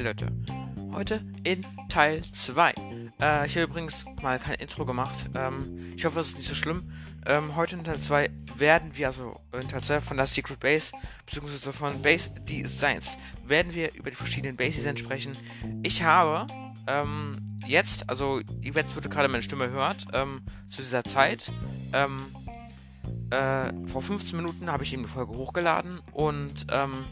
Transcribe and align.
Hi 0.00 0.06
Leute, 0.06 0.32
heute 0.94 1.22
in 1.44 1.60
Teil 1.90 2.22
2. 2.22 2.72
Äh, 3.20 3.46
ich 3.46 3.54
habe 3.54 3.64
übrigens 3.64 4.06
mal 4.22 4.38
kein 4.38 4.54
Intro 4.54 4.86
gemacht. 4.86 5.28
Ähm, 5.34 5.92
ich 5.94 6.06
hoffe, 6.06 6.14
das 6.16 6.28
ist 6.28 6.38
nicht 6.38 6.48
so 6.48 6.54
schlimm. 6.54 6.90
Ähm, 7.26 7.54
heute 7.54 7.76
in 7.76 7.84
Teil 7.84 8.00
2 8.00 8.30
werden 8.56 8.92
wir, 8.94 9.08
also 9.08 9.38
in 9.52 9.68
Teil 9.68 9.82
2 9.82 10.00
von 10.00 10.16
der 10.16 10.24
Secret 10.24 10.58
Base, 10.58 10.92
beziehungsweise 11.26 11.70
von 11.74 12.00
Base 12.00 12.30
Designs, 12.48 13.18
werden 13.44 13.74
wir 13.74 13.92
über 13.92 14.08
die 14.08 14.16
verschiedenen 14.16 14.56
Base 14.56 14.78
Designs 14.78 15.00
sprechen. 15.00 15.36
Ich 15.82 16.02
habe 16.02 16.46
ähm, 16.86 17.58
jetzt, 17.66 18.08
also 18.08 18.40
ihr 18.62 18.74
werdet 18.74 19.10
gerade 19.10 19.28
meine 19.28 19.42
Stimme 19.42 19.68
hört, 19.68 20.06
ähm, 20.14 20.40
zu 20.70 20.80
dieser 20.80 21.04
Zeit, 21.04 21.52
ähm, 21.92 22.34
äh, 23.28 23.70
vor 23.86 24.00
15 24.00 24.34
Minuten 24.34 24.72
habe 24.72 24.82
ich 24.82 24.94
eben 24.94 25.02
die 25.02 25.10
Folge 25.10 25.36
hochgeladen 25.36 26.00
und 26.14 26.68
ähm, 26.70 27.04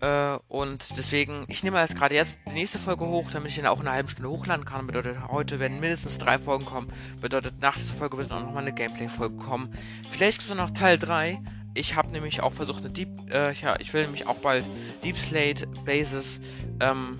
äh, 0.00 0.38
und 0.48 0.96
deswegen, 0.96 1.44
ich 1.48 1.62
nehme 1.62 1.78
jetzt 1.78 1.96
gerade 1.96 2.14
jetzt 2.14 2.38
die 2.48 2.54
nächste 2.54 2.78
Folge 2.78 3.06
hoch, 3.06 3.30
damit 3.30 3.50
ich 3.50 3.56
dann 3.56 3.66
auch 3.66 3.80
in 3.80 3.86
einer 3.86 3.96
halben 3.96 4.08
Stunde 4.08 4.30
hochladen 4.30 4.64
kann. 4.64 4.86
Bedeutet, 4.86 5.16
heute 5.28 5.58
werden 5.58 5.80
mindestens 5.80 6.18
drei 6.18 6.38
Folgen 6.38 6.64
kommen. 6.64 6.88
Bedeutet, 7.20 7.60
nach 7.60 7.76
dieser 7.76 7.94
Folge 7.94 8.16
wird 8.16 8.32
auch 8.32 8.40
nochmal 8.40 8.62
eine 8.62 8.72
Gameplay-Folge 8.72 9.36
kommen. 9.36 9.74
Vielleicht 10.08 10.40
gibt 10.40 10.50
es 10.50 10.56
noch 10.56 10.70
Teil 10.70 10.98
3. 10.98 11.40
Ich 11.74 11.94
habe 11.96 12.10
nämlich 12.10 12.40
auch 12.40 12.52
versucht, 12.52 12.80
eine 12.80 12.90
Deep, 12.90 13.08
äh, 13.30 13.52
ja, 13.52 13.78
ich 13.78 13.92
will 13.92 14.02
nämlich 14.02 14.26
auch 14.26 14.38
bald 14.38 14.64
Deep 15.04 15.16
Slate 15.18 15.66
Bases 15.84 16.40
ähm, 16.80 17.16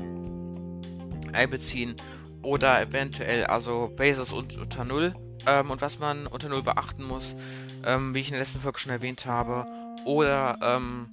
einbeziehen. 1.32 1.96
Oder 2.42 2.80
eventuell, 2.80 3.44
also 3.44 3.92
Bases 3.94 4.32
und, 4.32 4.56
unter 4.56 4.84
Null. 4.86 5.14
Ähm, 5.46 5.70
und 5.70 5.82
was 5.82 5.98
man 5.98 6.26
unter 6.26 6.48
Null 6.48 6.62
beachten 6.62 7.04
muss, 7.04 7.36
ähm, 7.84 8.14
wie 8.14 8.20
ich 8.20 8.28
in 8.28 8.32
der 8.32 8.40
letzten 8.40 8.60
Folge 8.60 8.78
schon 8.78 8.92
erwähnt 8.92 9.26
habe. 9.26 9.66
Oder, 10.06 10.58
ähm, 10.62 11.08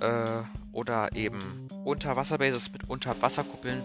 äh, 0.00 0.42
oder 0.72 1.14
eben 1.14 1.68
Unterwasserbases 1.84 2.72
mit 2.72 2.88
Unterwasserkuppeln. 2.88 3.82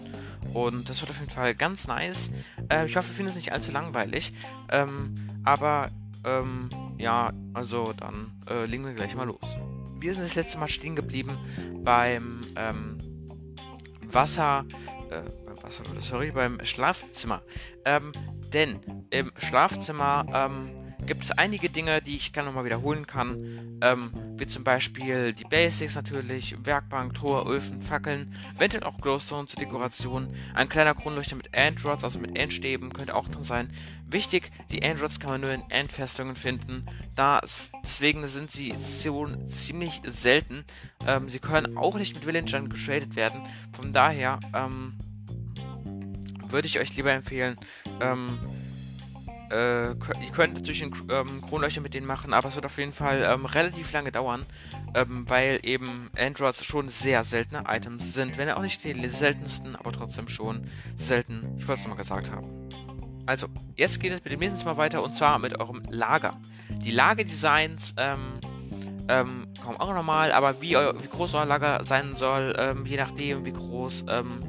Und 0.52 0.88
das 0.88 1.00
wird 1.00 1.10
auf 1.10 1.20
jeden 1.20 1.30
Fall 1.30 1.54
ganz 1.54 1.86
nice. 1.86 2.30
Äh, 2.70 2.86
ich 2.86 2.96
hoffe, 2.96 3.08
ihr 3.08 3.14
findet 3.14 3.30
es 3.30 3.36
nicht 3.36 3.52
allzu 3.52 3.72
langweilig. 3.72 4.32
Ähm, 4.70 5.28
aber 5.44 5.90
ähm, 6.24 6.70
ja, 6.98 7.32
also 7.54 7.92
dann 7.92 8.32
äh, 8.48 8.64
legen 8.66 8.84
wir 8.84 8.94
gleich 8.94 9.14
mal 9.14 9.26
los. 9.26 9.56
Wir 9.98 10.14
sind 10.14 10.24
das 10.24 10.34
letzte 10.34 10.58
Mal 10.58 10.68
stehen 10.68 10.96
geblieben 10.96 11.38
beim 11.84 12.42
ähm, 12.56 12.98
Wasser, 14.02 14.64
äh, 15.10 15.22
beim 15.46 15.62
Wasser, 15.62 15.82
sorry, 16.00 16.30
beim 16.30 16.58
Schlafzimmer. 16.64 17.42
Ähm, 17.84 18.12
denn 18.52 18.80
im 19.10 19.32
Schlafzimmer 19.36 20.26
ähm, 20.32 20.85
gibt 21.06 21.24
es 21.24 21.30
einige 21.30 21.70
Dinge, 21.70 22.02
die 22.02 22.16
ich 22.16 22.32
gerne 22.32 22.48
nochmal 22.48 22.64
wiederholen 22.64 23.06
kann. 23.06 23.78
Ähm, 23.80 24.10
wie 24.36 24.46
zum 24.46 24.64
Beispiel 24.64 25.32
die 25.32 25.44
Basics 25.44 25.94
natürlich, 25.94 26.56
Werkbank, 26.64 27.14
Tor, 27.14 27.48
Öfen, 27.48 27.80
Fackeln, 27.80 28.34
eventuell 28.56 28.84
auch 28.84 28.98
Glowstone 28.98 29.46
zur 29.46 29.60
Dekoration, 29.60 30.28
ein 30.54 30.68
kleiner 30.68 30.94
Kronleuchter 30.94 31.36
mit 31.36 31.56
Androds, 31.56 32.04
also 32.04 32.18
mit 32.18 32.36
Endstäben, 32.36 32.92
könnte 32.92 33.14
auch 33.14 33.28
drin 33.28 33.44
sein. 33.44 33.70
Wichtig, 34.08 34.50
die 34.70 34.84
Androds 34.84 35.20
kann 35.20 35.30
man 35.30 35.40
nur 35.40 35.52
in 35.52 35.62
Endfestungen 35.70 36.36
finden, 36.36 36.86
da 37.14 37.40
deswegen 37.82 38.26
sind 38.26 38.52
sie 38.52 38.74
ziemlich 39.48 40.02
selten. 40.04 40.64
Ähm, 41.06 41.28
sie 41.28 41.38
können 41.38 41.76
auch 41.76 41.96
nicht 41.96 42.14
mit 42.14 42.26
Villagern 42.26 42.68
getradet 42.68 43.16
werden, 43.16 43.42
von 43.72 43.92
daher 43.92 44.38
ähm, 44.54 44.94
würde 46.48 46.68
ich 46.68 46.78
euch 46.78 46.96
lieber 46.96 47.12
empfehlen, 47.12 47.56
ähm, 48.00 48.38
äh, 49.50 49.90
ihr 49.90 50.32
könnt 50.32 50.54
natürlich 50.54 50.82
einen 50.82 50.94
ähm, 51.10 51.42
Kronleuchter 51.42 51.80
mit 51.80 51.94
denen 51.94 52.06
machen, 52.06 52.32
aber 52.32 52.48
es 52.48 52.54
wird 52.54 52.66
auf 52.66 52.78
jeden 52.78 52.92
Fall 52.92 53.22
ähm, 53.22 53.44
relativ 53.46 53.92
lange 53.92 54.12
dauern, 54.12 54.44
ähm, 54.94 55.28
weil 55.28 55.60
eben 55.62 56.10
Androids 56.18 56.64
schon 56.64 56.88
sehr 56.88 57.24
seltene 57.24 57.64
Items 57.68 58.14
sind. 58.14 58.38
Wenn 58.38 58.50
auch 58.50 58.62
nicht 58.62 58.84
die 58.84 59.08
seltensten, 59.08 59.76
aber 59.76 59.92
trotzdem 59.92 60.28
schon 60.28 60.68
selten. 60.96 61.56
Ich 61.58 61.66
wollte 61.68 61.80
es 61.80 61.86
nochmal 61.86 61.98
gesagt 61.98 62.30
haben. 62.30 62.48
Also, 63.26 63.48
jetzt 63.74 64.00
geht 64.00 64.12
es 64.12 64.22
mit 64.22 64.32
dem 64.32 64.40
nächsten 64.40 64.64
Mal 64.64 64.76
weiter 64.76 65.02
und 65.02 65.16
zwar 65.16 65.38
mit 65.38 65.58
eurem 65.58 65.82
Lager. 65.88 66.40
Die 66.68 66.92
Lagerdesigns 66.92 67.94
ähm, 67.96 68.38
ähm, 69.08 69.46
kommen 69.62 69.78
auch 69.78 69.92
nochmal, 69.92 70.32
aber 70.32 70.60
wie, 70.60 70.70
wie 70.70 71.08
groß 71.08 71.34
euer 71.34 71.46
Lager 71.46 71.84
sein 71.84 72.14
soll, 72.16 72.54
ähm, 72.58 72.86
je 72.86 72.96
nachdem 72.96 73.44
wie 73.44 73.52
groß, 73.52 74.04
ähm, 74.08 74.40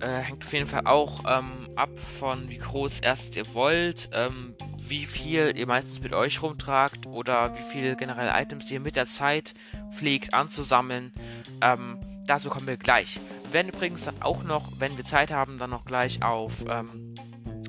äh, 0.00 0.18
hängt 0.18 0.44
auf 0.44 0.52
jeden 0.52 0.66
Fall 0.66 0.86
auch 0.86 1.24
ähm, 1.26 1.68
ab 1.76 1.90
von 2.18 2.48
wie 2.48 2.58
groß 2.58 3.00
erstens 3.00 3.36
ihr 3.36 3.54
wollt, 3.54 4.10
ähm, 4.12 4.54
wie 4.78 5.04
viel 5.04 5.52
ihr 5.56 5.66
meistens 5.66 6.00
mit 6.00 6.12
euch 6.12 6.42
rumtragt 6.42 7.06
oder 7.06 7.54
wie 7.56 7.62
viele 7.62 7.96
generelle 7.96 8.32
Items 8.34 8.70
ihr 8.70 8.80
mit 8.80 8.96
der 8.96 9.06
Zeit 9.06 9.54
pflegt 9.92 10.34
anzusammeln. 10.34 11.12
Ähm, 11.60 11.98
dazu 12.26 12.50
kommen 12.50 12.66
wir 12.66 12.76
gleich. 12.76 13.20
Wir 13.44 13.52
werden 13.54 13.68
übrigens 13.68 14.04
dann 14.04 14.20
auch 14.20 14.42
noch, 14.42 14.72
wenn 14.78 14.96
wir 14.96 15.04
Zeit 15.04 15.30
haben, 15.30 15.58
dann 15.58 15.70
noch 15.70 15.84
gleich 15.84 16.22
auf 16.22 16.64
ähm, 16.68 17.14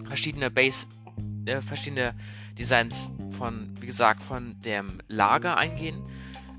verschiedene 0.07 0.51
Base, 0.51 0.85
äh, 1.45 1.61
verschiedene 1.61 2.13
Designs 2.57 3.09
von, 3.37 3.73
wie 3.79 3.87
gesagt, 3.87 4.21
von 4.21 4.59
dem 4.61 4.99
Lager 5.07 5.57
eingehen. 5.57 6.03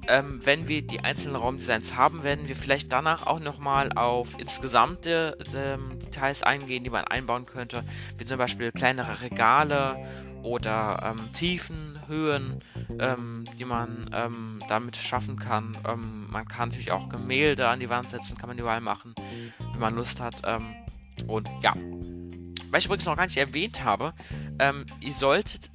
Ähm, 0.08 0.40
wenn 0.44 0.66
wir 0.66 0.82
die 0.82 1.00
einzelnen 1.00 1.36
Raumdesigns 1.36 1.96
haben, 1.96 2.24
werden 2.24 2.48
wir 2.48 2.56
vielleicht 2.56 2.90
danach 2.90 3.26
auch 3.26 3.38
nochmal 3.38 3.92
auf 3.92 4.38
insgesamte 4.38 5.38
ähm, 5.54 5.98
Details 6.00 6.42
eingehen, 6.42 6.82
die 6.82 6.90
man 6.90 7.04
einbauen 7.04 7.46
könnte, 7.46 7.84
wie 8.18 8.24
zum 8.24 8.38
Beispiel 8.38 8.72
kleinere 8.72 9.20
Regale 9.20 9.96
oder 10.42 11.14
ähm, 11.14 11.32
Tiefen, 11.32 12.00
Höhen, 12.08 12.58
ähm, 12.98 13.44
die 13.58 13.64
man 13.64 14.10
ähm, 14.12 14.60
damit 14.68 14.96
schaffen 14.96 15.38
kann. 15.38 15.76
Ähm, 15.88 16.28
man 16.30 16.48
kann 16.48 16.70
natürlich 16.70 16.90
auch 16.90 17.08
Gemälde 17.08 17.68
an 17.68 17.78
die 17.78 17.88
Wand 17.88 18.10
setzen, 18.10 18.36
kann 18.36 18.48
man 18.48 18.58
überall 18.58 18.80
machen, 18.80 19.14
wenn 19.58 19.80
man 19.80 19.94
Lust 19.94 20.20
hat. 20.20 20.42
und 21.26 21.48
ja, 21.62 21.74
was 22.70 22.80
ich 22.80 22.86
übrigens 22.86 23.04
noch 23.04 23.16
gar 23.16 23.26
nicht 23.26 23.36
erwähnt 23.36 23.84
habe, 23.84 24.14
ihr 25.00 25.12
solltet 25.12 25.70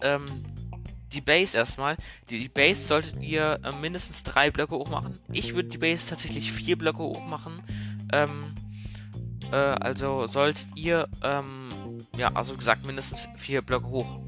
die 1.14 1.22
Base 1.22 1.58
erstmal. 1.58 1.98
Die, 2.30 2.40
die 2.40 2.50
Base 2.50 2.84
solltet 2.84 3.22
ihr 3.22 3.60
äh, 3.64 3.76
mindestens 3.76 4.24
drei 4.24 4.52
Blöcke 4.52 4.76
hoch 4.76 4.90
machen. 4.90 5.20
Ich 5.32 5.54
würde 5.54 5.70
die 5.70 5.78
Base 5.78 6.08
tatsächlich 6.08 6.52
vier 6.52 6.78
Blöcke 6.78 7.00
hoch 7.00 7.26
machen. 7.26 7.62
Ähm, 8.12 8.56
äh, 9.52 9.56
also 9.56 10.28
solltet 10.28 10.68
ihr, 10.76 11.08
ähm, 11.24 11.70
ja, 12.16 12.32
also 12.34 12.56
gesagt, 12.56 12.86
mindestens 12.86 13.28
vier 13.38 13.62
Blöcke 13.62 13.88
hoch. 13.88 14.20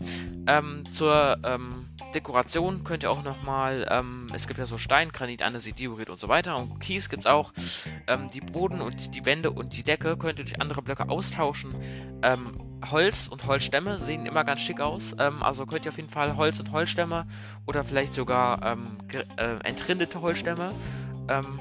Ähm, 0.48 0.84
zur 0.92 1.38
ähm, 1.44 1.89
Dekoration 2.14 2.84
könnt 2.84 3.04
ihr 3.04 3.12
auch 3.12 3.24
nochmal, 3.24 3.88
ähm, 3.90 4.28
es 4.34 4.48
gibt 4.48 4.60
ja 4.60 4.66
so 4.66 4.78
Stein, 4.78 5.12
Granit, 5.12 5.44
Andesit, 5.44 5.80
Diorit 5.80 6.10
und 6.10 6.20
so 6.20 6.28
weiter 6.28 6.58
und 6.58 6.80
Kies 6.80 7.10
gibt 7.10 7.26
es 7.26 7.32
auch. 7.32 7.54
Ähm, 8.08 8.30
die 8.34 8.42
Boden 8.42 8.82
und 8.82 9.16
die 9.16 9.26
Wände 9.26 9.52
und 9.52 9.76
die 9.78 9.84
Decke 9.84 10.18
könnt 10.18 10.40
ihr 10.40 10.46
durch 10.46 10.62
andere 10.62 10.82
Blöcke 10.82 11.10
austauschen. 11.10 11.76
Ähm, 12.24 12.58
Holz 12.90 13.28
und 13.28 13.46
Holzstämme 13.46 14.00
sehen 14.00 14.26
immer 14.26 14.44
ganz 14.44 14.62
schick 14.62 14.82
aus. 14.82 15.16
Ähm, 15.20 15.44
also 15.44 15.66
könnt 15.66 15.86
ihr 15.86 15.90
auf 15.90 15.98
jeden 15.98 16.10
Fall 16.10 16.38
Holz 16.38 16.60
und 16.60 16.72
Holzstämme 16.72 17.28
oder 17.66 17.84
vielleicht 17.84 18.14
sogar 18.14 18.66
ähm, 18.66 18.98
äh, 19.38 19.68
entrindete 19.68 20.22
Holzstämme 20.22 20.74
ähm, 21.30 21.60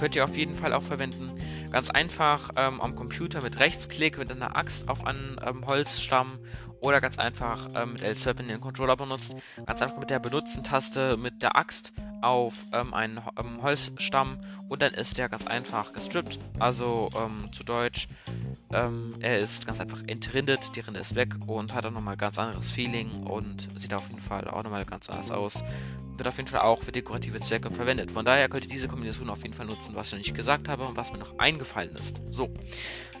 könnt 0.00 0.16
ihr 0.16 0.24
auf 0.24 0.34
jeden 0.34 0.54
Fall 0.54 0.72
auch 0.72 0.82
verwenden. 0.82 1.30
Ganz 1.70 1.90
einfach 1.90 2.50
ähm, 2.56 2.80
am 2.80 2.96
Computer 2.96 3.42
mit 3.42 3.60
Rechtsklick 3.60 4.16
mit 4.16 4.32
einer 4.32 4.56
Axt 4.56 4.88
auf 4.88 5.06
einen 5.06 5.38
ähm, 5.46 5.66
Holzstamm 5.66 6.38
oder 6.80 7.02
ganz 7.02 7.18
einfach 7.18 7.68
ähm, 7.74 7.92
mit 7.92 8.02
L12, 8.02 8.38
wenn 8.38 8.46
ihr 8.46 8.54
den 8.54 8.62
Controller 8.62 8.96
benutzt, 8.96 9.36
ganz 9.66 9.82
einfach 9.82 9.98
mit 9.98 10.08
der 10.08 10.18
Benutzen-Taste 10.18 11.18
mit 11.18 11.42
der 11.42 11.54
Axt 11.54 11.92
auf 12.22 12.66
ähm, 12.72 12.94
einen 12.94 13.20
ähm, 13.38 13.62
Holzstamm 13.62 14.38
und 14.68 14.82
dann 14.82 14.94
ist 14.94 15.18
der 15.18 15.28
ganz 15.28 15.46
einfach 15.46 15.92
gestrippt. 15.92 16.38
Also 16.58 17.10
ähm, 17.16 17.52
zu 17.52 17.64
Deutsch, 17.64 18.08
ähm, 18.72 19.14
er 19.20 19.38
ist 19.38 19.66
ganz 19.66 19.80
einfach 19.80 20.02
entrindet, 20.06 20.76
die 20.76 20.80
Rinde 20.80 21.00
ist 21.00 21.14
weg 21.14 21.34
und 21.46 21.74
hat 21.74 21.84
dann 21.84 21.94
nochmal 21.94 22.16
ganz 22.16 22.38
anderes 22.38 22.70
Feeling 22.70 23.24
und 23.24 23.68
sieht 23.78 23.94
auf 23.94 24.08
jeden 24.08 24.20
Fall 24.20 24.48
auch 24.48 24.62
nochmal 24.62 24.84
ganz 24.84 25.08
anders 25.08 25.30
aus. 25.30 25.64
Wird 26.16 26.28
auf 26.28 26.36
jeden 26.36 26.48
Fall 26.48 26.60
auch 26.60 26.82
für 26.82 26.92
dekorative 26.92 27.40
Zwecke 27.40 27.70
verwendet. 27.70 28.10
Von 28.10 28.24
daher 28.24 28.48
könnt 28.48 28.64
ihr 28.64 28.70
diese 28.70 28.88
Kombination 28.88 29.30
auf 29.30 29.42
jeden 29.42 29.54
Fall 29.54 29.66
nutzen, 29.66 29.94
was 29.94 30.08
ich 30.08 30.12
noch 30.12 30.18
nicht 30.18 30.34
gesagt 30.34 30.68
habe 30.68 30.84
und 30.84 30.96
was 30.96 31.12
mir 31.12 31.18
noch 31.18 31.38
eingefallen 31.38 31.96
ist. 31.96 32.20
So. 32.30 32.52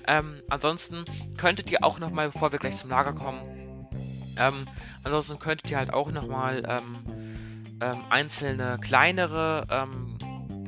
Ähm, 0.06 0.42
ansonsten 0.48 1.04
könntet 1.36 1.70
ihr 1.70 1.84
auch 1.84 1.98
nochmal, 1.98 2.30
bevor 2.30 2.52
wir 2.52 2.58
gleich 2.58 2.76
zum 2.76 2.90
Lager 2.90 3.12
kommen, 3.12 3.40
ähm, 4.36 4.66
ansonsten 5.02 5.38
könntet 5.38 5.70
ihr 5.70 5.78
halt 5.78 5.92
auch 5.92 6.10
nochmal 6.10 6.62
ähm, 6.66 7.19
ähm, 7.80 8.02
einzelne 8.10 8.78
kleinere 8.80 9.64
ähm, 9.70 10.18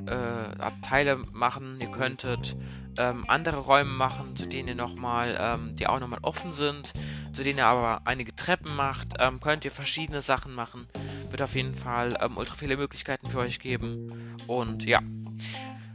äh, 0.06 0.60
Abteile 0.60 1.18
machen. 1.32 1.78
Ihr 1.80 1.90
könntet 1.90 2.56
ähm, 2.98 3.24
andere 3.28 3.58
Räume 3.58 3.90
machen, 3.90 4.36
zu 4.36 4.46
denen 4.46 4.68
ihr 4.68 4.74
nochmal, 4.74 5.36
ähm, 5.40 5.76
die 5.76 5.86
auch 5.86 6.00
nochmal 6.00 6.18
offen 6.22 6.52
sind, 6.52 6.92
zu 7.32 7.42
denen 7.42 7.58
ihr 7.58 7.66
aber 7.66 8.02
einige 8.04 8.34
Treppen 8.34 8.74
macht. 8.74 9.14
Ähm, 9.18 9.40
könnt 9.40 9.64
ihr 9.64 9.70
verschiedene 9.70 10.22
Sachen 10.22 10.54
machen. 10.54 10.86
Wird 11.30 11.42
auf 11.42 11.54
jeden 11.54 11.74
Fall 11.74 12.16
ähm, 12.20 12.36
ultra 12.36 12.54
viele 12.54 12.76
Möglichkeiten 12.76 13.30
für 13.30 13.38
euch 13.38 13.60
geben. 13.60 14.36
Und 14.46 14.84
ja. 14.84 15.00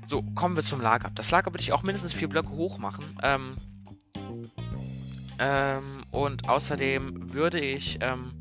So, 0.06 0.24
kommen 0.24 0.56
wir 0.56 0.64
zum 0.64 0.80
Lager. 0.80 1.12
Das 1.16 1.32
Lager 1.32 1.52
würde 1.52 1.62
ich 1.62 1.74
auch 1.74 1.84
mindestens 1.84 2.14
vier 2.14 2.30
Blöcke 2.30 2.52
hoch 2.52 2.78
machen. 2.78 3.04
Ähm, 3.22 3.58
ähm, 5.40 6.06
und 6.12 6.48
außerdem 6.48 7.34
würde 7.34 7.60
ich 7.60 8.00
ähm, 8.02 8.32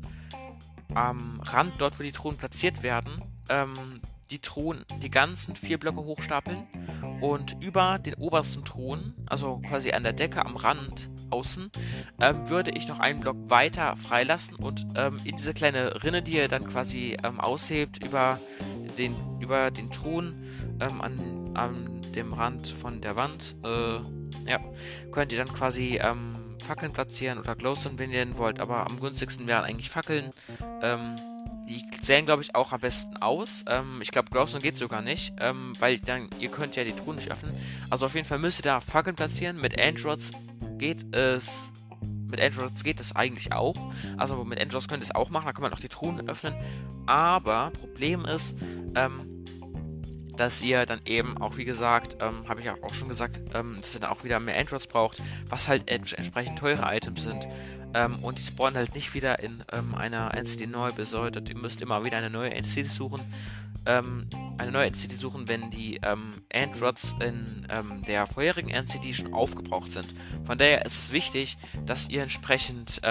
am 0.97 1.39
Rand, 1.41 1.75
dort 1.77 1.99
wo 1.99 2.03
die 2.03 2.11
Truhen 2.11 2.37
platziert 2.37 2.81
werden, 2.81 3.21
ähm, 3.49 4.01
die 4.31 4.39
Truhen, 4.39 4.83
die 5.01 5.11
ganzen 5.11 5.55
vier 5.55 5.77
Blöcke 5.77 6.03
hochstapeln 6.03 6.67
und 7.21 7.55
über 7.61 7.99
den 7.99 8.15
obersten 8.15 8.65
Thron, 8.65 9.13
also 9.27 9.59
quasi 9.59 9.91
an 9.91 10.03
der 10.03 10.13
Decke 10.13 10.43
am 10.43 10.57
Rand 10.57 11.09
außen, 11.29 11.71
ähm, 12.19 12.49
würde 12.49 12.71
ich 12.71 12.87
noch 12.87 12.99
einen 12.99 13.19
Block 13.19 13.37
weiter 13.47 13.95
freilassen 13.95 14.55
und 14.55 14.87
ähm, 14.95 15.19
in 15.23 15.37
diese 15.37 15.53
kleine 15.53 16.03
Rinne, 16.03 16.23
die 16.23 16.33
ihr 16.33 16.47
dann 16.47 16.65
quasi 16.65 17.15
ähm, 17.23 17.39
aushebt 17.39 18.03
über 18.03 18.39
den, 18.97 19.15
über 19.39 19.69
den 19.69 19.91
Thron 19.91 20.35
ähm, 20.79 20.99
an, 21.01 21.51
an 21.53 22.01
dem 22.15 22.33
Rand 22.33 22.67
von 22.67 23.01
der 23.01 23.15
Wand, 23.15 23.55
äh, 23.63 23.99
ja, 24.49 24.59
könnt 25.11 25.31
ihr 25.31 25.37
dann 25.37 25.53
quasi 25.53 25.99
ähm, 26.01 26.46
Fackeln 26.67 26.91
platzieren 26.91 27.39
oder 27.39 27.55
Glowstone, 27.55 27.97
wenn 27.97 28.11
ihr 28.11 28.23
den 28.23 28.37
wollt, 28.37 28.59
aber 28.59 28.85
am 28.85 28.99
günstigsten 28.99 29.47
wären 29.47 29.63
eigentlich 29.63 29.89
Fackeln. 29.89 30.31
Ähm, 30.81 31.15
die 31.67 31.83
sehen, 32.01 32.25
glaube 32.25 32.41
ich, 32.41 32.55
auch 32.55 32.71
am 32.71 32.79
besten 32.79 33.17
aus. 33.17 33.63
Ähm, 33.67 33.99
ich 34.01 34.11
glaube, 34.11 34.29
Glowstone 34.29 34.61
geht 34.61 34.77
sogar 34.77 35.01
nicht, 35.01 35.33
ähm, 35.39 35.73
weil 35.79 35.97
dann, 35.99 36.29
ihr 36.39 36.49
könnt 36.49 36.75
ja 36.75 36.83
die 36.83 36.93
Truhen 36.93 37.15
nicht 37.15 37.31
öffnen. 37.31 37.53
Also 37.89 38.05
auf 38.05 38.15
jeden 38.15 38.27
Fall 38.27 38.39
müsst 38.39 38.59
ihr 38.59 38.63
da 38.63 38.79
Fackeln 38.81 39.15
platzieren. 39.15 39.59
Mit 39.59 39.79
Androids 39.79 40.31
geht 40.77 41.15
es 41.15 41.69
mit 42.29 42.41
Androids 42.41 42.83
geht 42.83 42.99
es 42.99 43.15
eigentlich 43.15 43.53
auch. 43.53 43.75
Also 44.17 44.43
mit 44.43 44.61
Androids 44.61 44.89
könnt 44.89 45.01
ihr 45.01 45.05
es 45.05 45.15
auch 45.15 45.29
machen, 45.29 45.45
da 45.45 45.53
kann 45.53 45.61
man 45.61 45.73
auch 45.73 45.79
die 45.79 45.87
Truhen 45.87 46.27
öffnen. 46.29 46.55
Aber 47.05 47.71
Problem 47.71 48.25
ist, 48.25 48.55
ähm, 48.95 49.36
dass 50.37 50.61
ihr 50.61 50.85
dann 50.85 51.01
eben 51.05 51.37
auch, 51.37 51.57
wie 51.57 51.65
gesagt, 51.65 52.17
ähm, 52.21 52.47
habe 52.47 52.61
ich 52.61 52.69
auch 52.69 52.93
schon 52.93 53.09
gesagt, 53.09 53.41
ähm, 53.53 53.77
dass 53.81 53.95
ihr 53.95 54.01
dann 54.01 54.11
auch 54.11 54.23
wieder 54.23 54.39
mehr 54.39 54.57
Androids 54.57 54.87
braucht, 54.87 55.21
was 55.49 55.67
halt 55.67 55.89
ents 55.89 56.13
entsprechend 56.13 56.59
teure 56.59 56.83
Items 56.95 57.23
sind. 57.23 57.47
Ähm, 57.93 58.19
und 58.21 58.37
die 58.37 58.43
spawnen 58.43 58.77
halt 58.77 58.95
nicht 58.95 59.13
wieder 59.13 59.39
in 59.39 59.63
ähm, 59.71 59.95
einer 59.95 60.33
NCD 60.35 60.67
neu 60.67 60.91
bedeutet, 60.91 61.49
ihr 61.49 61.57
müsst 61.57 61.81
immer 61.81 62.05
wieder 62.05 62.17
eine 62.17 62.29
neue 62.29 62.51
NCD 62.51 62.87
suchen. 62.87 63.21
Ähm, 63.85 64.27
eine 64.57 64.71
neue 64.71 64.87
NCD 64.87 65.15
suchen, 65.15 65.47
wenn 65.47 65.69
die 65.69 65.99
ähm, 66.03 66.41
Androids 66.53 67.15
in 67.19 67.65
der 68.07 68.27
vorherigen 68.27 68.69
NCD 68.69 69.13
schon 69.13 69.33
aufgebraucht 69.33 69.91
sind. 69.91 70.15
Von 70.45 70.57
daher 70.57 70.85
ist 70.85 70.97
es 70.97 71.11
wichtig, 71.11 71.57
dass 71.85 72.09
ihr 72.09 72.23
entsprechend 72.23 73.01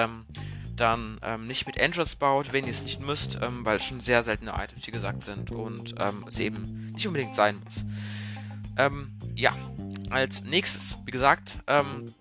dann 0.77 1.19
ähm, 1.23 1.47
nicht 1.47 1.67
mit 1.67 1.81
Androids 1.81 2.17
baut, 2.17 2.53
wenn 2.53 2.65
ihr 2.65 2.71
es 2.71 2.83
nicht 2.83 3.01
müsst, 3.01 3.39
ähm, 3.41 3.65
weil 3.65 3.77
es 3.77 3.85
schon 3.85 4.01
sehr 4.01 4.23
seltene 4.23 4.53
Items, 4.53 4.87
wie 4.87 4.91
gesagt, 4.91 5.25
sind 5.25 5.51
und 5.51 5.95
ähm, 5.99 6.25
es 6.27 6.39
eben 6.39 6.93
nicht 6.93 7.07
unbedingt 7.07 7.35
sein 7.35 7.61
muss. 7.65 7.85
Ähm, 8.77 9.19
ja, 9.35 9.55
als 10.11 10.45
nächstes, 10.45 10.99
wie 11.05 11.11
gesagt, 11.11 11.59
ähm, 11.67 12.15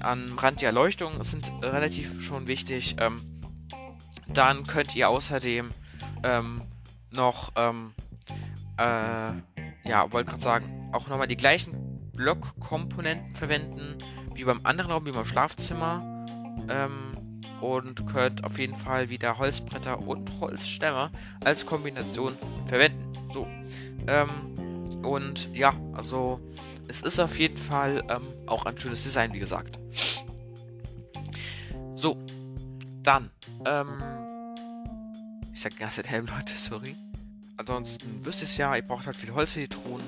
am 0.00 0.38
Rand 0.38 0.60
die 0.60 0.64
Erleuchtung 0.66 1.22
sind 1.22 1.50
relativ 1.62 2.22
schon 2.22 2.46
wichtig. 2.46 2.96
Ähm, 2.98 3.40
dann 4.28 4.66
könnt 4.66 4.94
ihr 4.96 5.08
außerdem 5.08 5.70
noch, 7.10 7.56
äh, 7.56 7.62
ja, 9.84 10.12
wollte 10.12 10.30
gerade 10.30 10.42
sagen, 10.42 10.90
auch 10.92 11.08
nochmal 11.08 11.26
die 11.26 11.36
gleichen 11.36 12.10
Blockkomponenten 12.12 13.34
verwenden, 13.34 13.98
wie 14.34 14.44
beim 14.44 14.60
anderen 14.64 14.92
Raum, 14.92 15.06
wie 15.06 15.12
beim 15.12 15.24
Schlafzimmer. 15.24 16.26
Ähm, 16.68 17.11
und 17.62 18.06
könnt 18.08 18.44
auf 18.44 18.58
jeden 18.58 18.74
Fall 18.74 19.08
wieder 19.08 19.38
Holzbretter 19.38 20.00
und 20.00 20.40
Holzstämme 20.40 21.10
als 21.44 21.64
Kombination 21.64 22.36
verwenden. 22.66 23.12
So. 23.32 23.46
Ähm, 24.06 24.28
und 25.04 25.48
ja, 25.54 25.72
also 25.94 26.40
es 26.88 27.02
ist 27.02 27.20
auf 27.20 27.38
jeden 27.38 27.56
Fall 27.56 28.04
ähm, 28.08 28.26
auch 28.46 28.66
ein 28.66 28.76
schönes 28.78 29.04
Design, 29.04 29.32
wie 29.32 29.38
gesagt. 29.38 29.78
So, 31.94 32.18
dann, 33.02 33.30
ähm, 33.64 34.02
ich 35.52 35.60
sag 35.60 35.72
die 35.72 35.78
ganze 35.78 36.02
Helm, 36.02 36.26
Leute, 36.36 36.52
sorry. 36.56 36.96
Ansonsten 37.56 38.24
wisst 38.24 38.40
ihr 38.40 38.46
es 38.46 38.56
ja, 38.56 38.74
ihr 38.74 38.82
braucht 38.82 39.06
halt 39.06 39.16
viel 39.16 39.32
Holz 39.32 39.52
für 39.52 39.60
die 39.60 39.68
Truhen. 39.68 40.02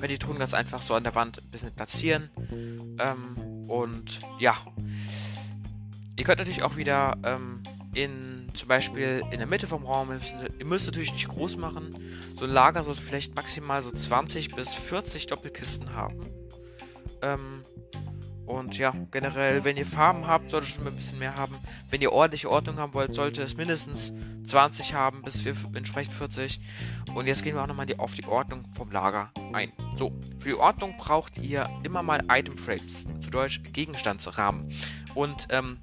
Könnt 0.00 0.10
die 0.10 0.18
Truhen 0.18 0.38
ganz 0.38 0.54
einfach 0.54 0.82
so 0.82 0.94
an 0.94 1.04
der 1.04 1.14
Wand 1.14 1.38
ein 1.38 1.50
bisschen 1.50 1.72
platzieren. 1.72 2.30
Ähm, 2.98 3.34
und 3.68 4.20
ja, 4.38 4.56
Ihr 6.18 6.24
könnt 6.24 6.38
natürlich 6.38 6.64
auch 6.64 6.76
wieder 6.76 7.16
ähm, 7.22 7.62
in 7.94 8.48
zum 8.52 8.66
Beispiel 8.66 9.22
in 9.30 9.38
der 9.38 9.46
Mitte 9.46 9.68
vom 9.68 9.86
Raum, 9.86 10.08
ihr 10.58 10.66
müsst 10.66 10.86
natürlich 10.86 11.12
nicht 11.12 11.28
groß 11.28 11.56
machen. 11.58 11.94
So 12.36 12.44
ein 12.44 12.50
Lager 12.50 12.82
sollte 12.82 13.00
vielleicht 13.00 13.36
maximal 13.36 13.82
so 13.82 13.92
20 13.92 14.56
bis 14.56 14.74
40 14.74 15.28
Doppelkisten 15.28 15.94
haben. 15.94 16.26
Ähm, 17.22 17.62
und 18.46 18.76
ja, 18.78 18.94
generell, 19.12 19.62
wenn 19.62 19.76
ihr 19.76 19.86
Farben 19.86 20.26
habt, 20.26 20.50
sollte 20.50 20.66
schon 20.66 20.88
ein 20.88 20.96
bisschen 20.96 21.20
mehr 21.20 21.36
haben. 21.36 21.56
Wenn 21.88 22.00
ihr 22.00 22.12
ordentliche 22.12 22.50
Ordnung 22.50 22.78
haben 22.78 22.94
wollt, 22.94 23.14
sollte 23.14 23.42
es 23.42 23.56
mindestens 23.56 24.12
20 24.46 24.94
haben, 24.94 25.22
bis 25.22 25.44
wir 25.44 25.54
entsprechend 25.74 26.14
40. 26.14 26.60
Und 27.14 27.28
jetzt 27.28 27.44
gehen 27.44 27.54
wir 27.54 27.62
auch 27.62 27.68
nochmal 27.68 27.86
auf 27.98 28.14
die 28.14 28.26
Ordnung 28.26 28.64
vom 28.74 28.90
Lager 28.90 29.30
ein. 29.52 29.70
So, 29.96 30.18
für 30.40 30.48
die 30.48 30.56
Ordnung 30.56 30.96
braucht 30.98 31.38
ihr 31.38 31.68
immer 31.84 32.02
mal 32.02 32.24
Item 32.28 32.58
Frames, 32.58 33.04
zu 33.20 33.30
Deutsch 33.30 33.62
Gegenstandsrahmen. 33.72 34.68
Und 35.14 35.46
ähm, 35.50 35.78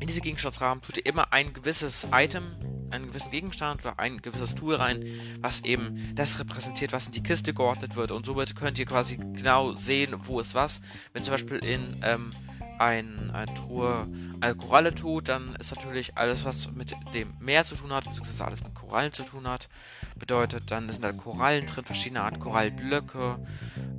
in 0.00 0.06
diese 0.06 0.20
Gegenstandsrahmen 0.20 0.82
tut 0.82 0.96
ihr 0.96 1.06
immer 1.06 1.32
ein 1.32 1.52
gewisses 1.52 2.06
Item, 2.12 2.56
einen 2.90 3.06
gewissen 3.06 3.30
Gegenstand 3.30 3.84
oder 3.84 3.98
ein 3.98 4.20
gewisses 4.20 4.54
Tool 4.54 4.74
rein, 4.74 5.04
was 5.40 5.62
eben 5.64 6.14
das 6.14 6.38
repräsentiert, 6.38 6.92
was 6.92 7.06
in 7.06 7.12
die 7.12 7.22
Kiste 7.22 7.54
geordnet 7.54 7.96
wird. 7.96 8.10
Und 8.10 8.26
somit 8.26 8.54
könnt 8.56 8.78
ihr 8.78 8.86
quasi 8.86 9.16
genau 9.16 9.74
sehen, 9.74 10.14
wo 10.24 10.40
ist 10.40 10.54
was. 10.54 10.80
Wenn 11.12 11.24
zum 11.24 11.32
Beispiel 11.32 11.58
in 11.58 11.80
ähm, 12.02 12.32
ein, 12.78 13.30
ein 13.32 13.54
Truhe 13.54 14.08
eine 14.40 14.54
Koralle 14.56 14.94
tut, 14.94 15.28
dann 15.28 15.54
ist 15.56 15.74
natürlich 15.74 16.16
alles, 16.16 16.44
was 16.44 16.72
mit 16.72 16.94
dem 17.14 17.32
Meer 17.38 17.64
zu 17.64 17.76
tun 17.76 17.92
hat, 17.92 18.04
beziehungsweise 18.04 18.44
alles 18.44 18.64
mit 18.64 18.74
Korallen 18.74 19.12
zu 19.12 19.22
tun 19.22 19.46
hat, 19.46 19.68
bedeutet, 20.16 20.70
dann 20.70 20.90
sind 20.90 21.04
da 21.04 21.12
Korallen 21.12 21.66
drin, 21.66 21.84
verschiedene 21.84 22.22
Art 22.22 22.40
Korallblöcke. 22.40 23.38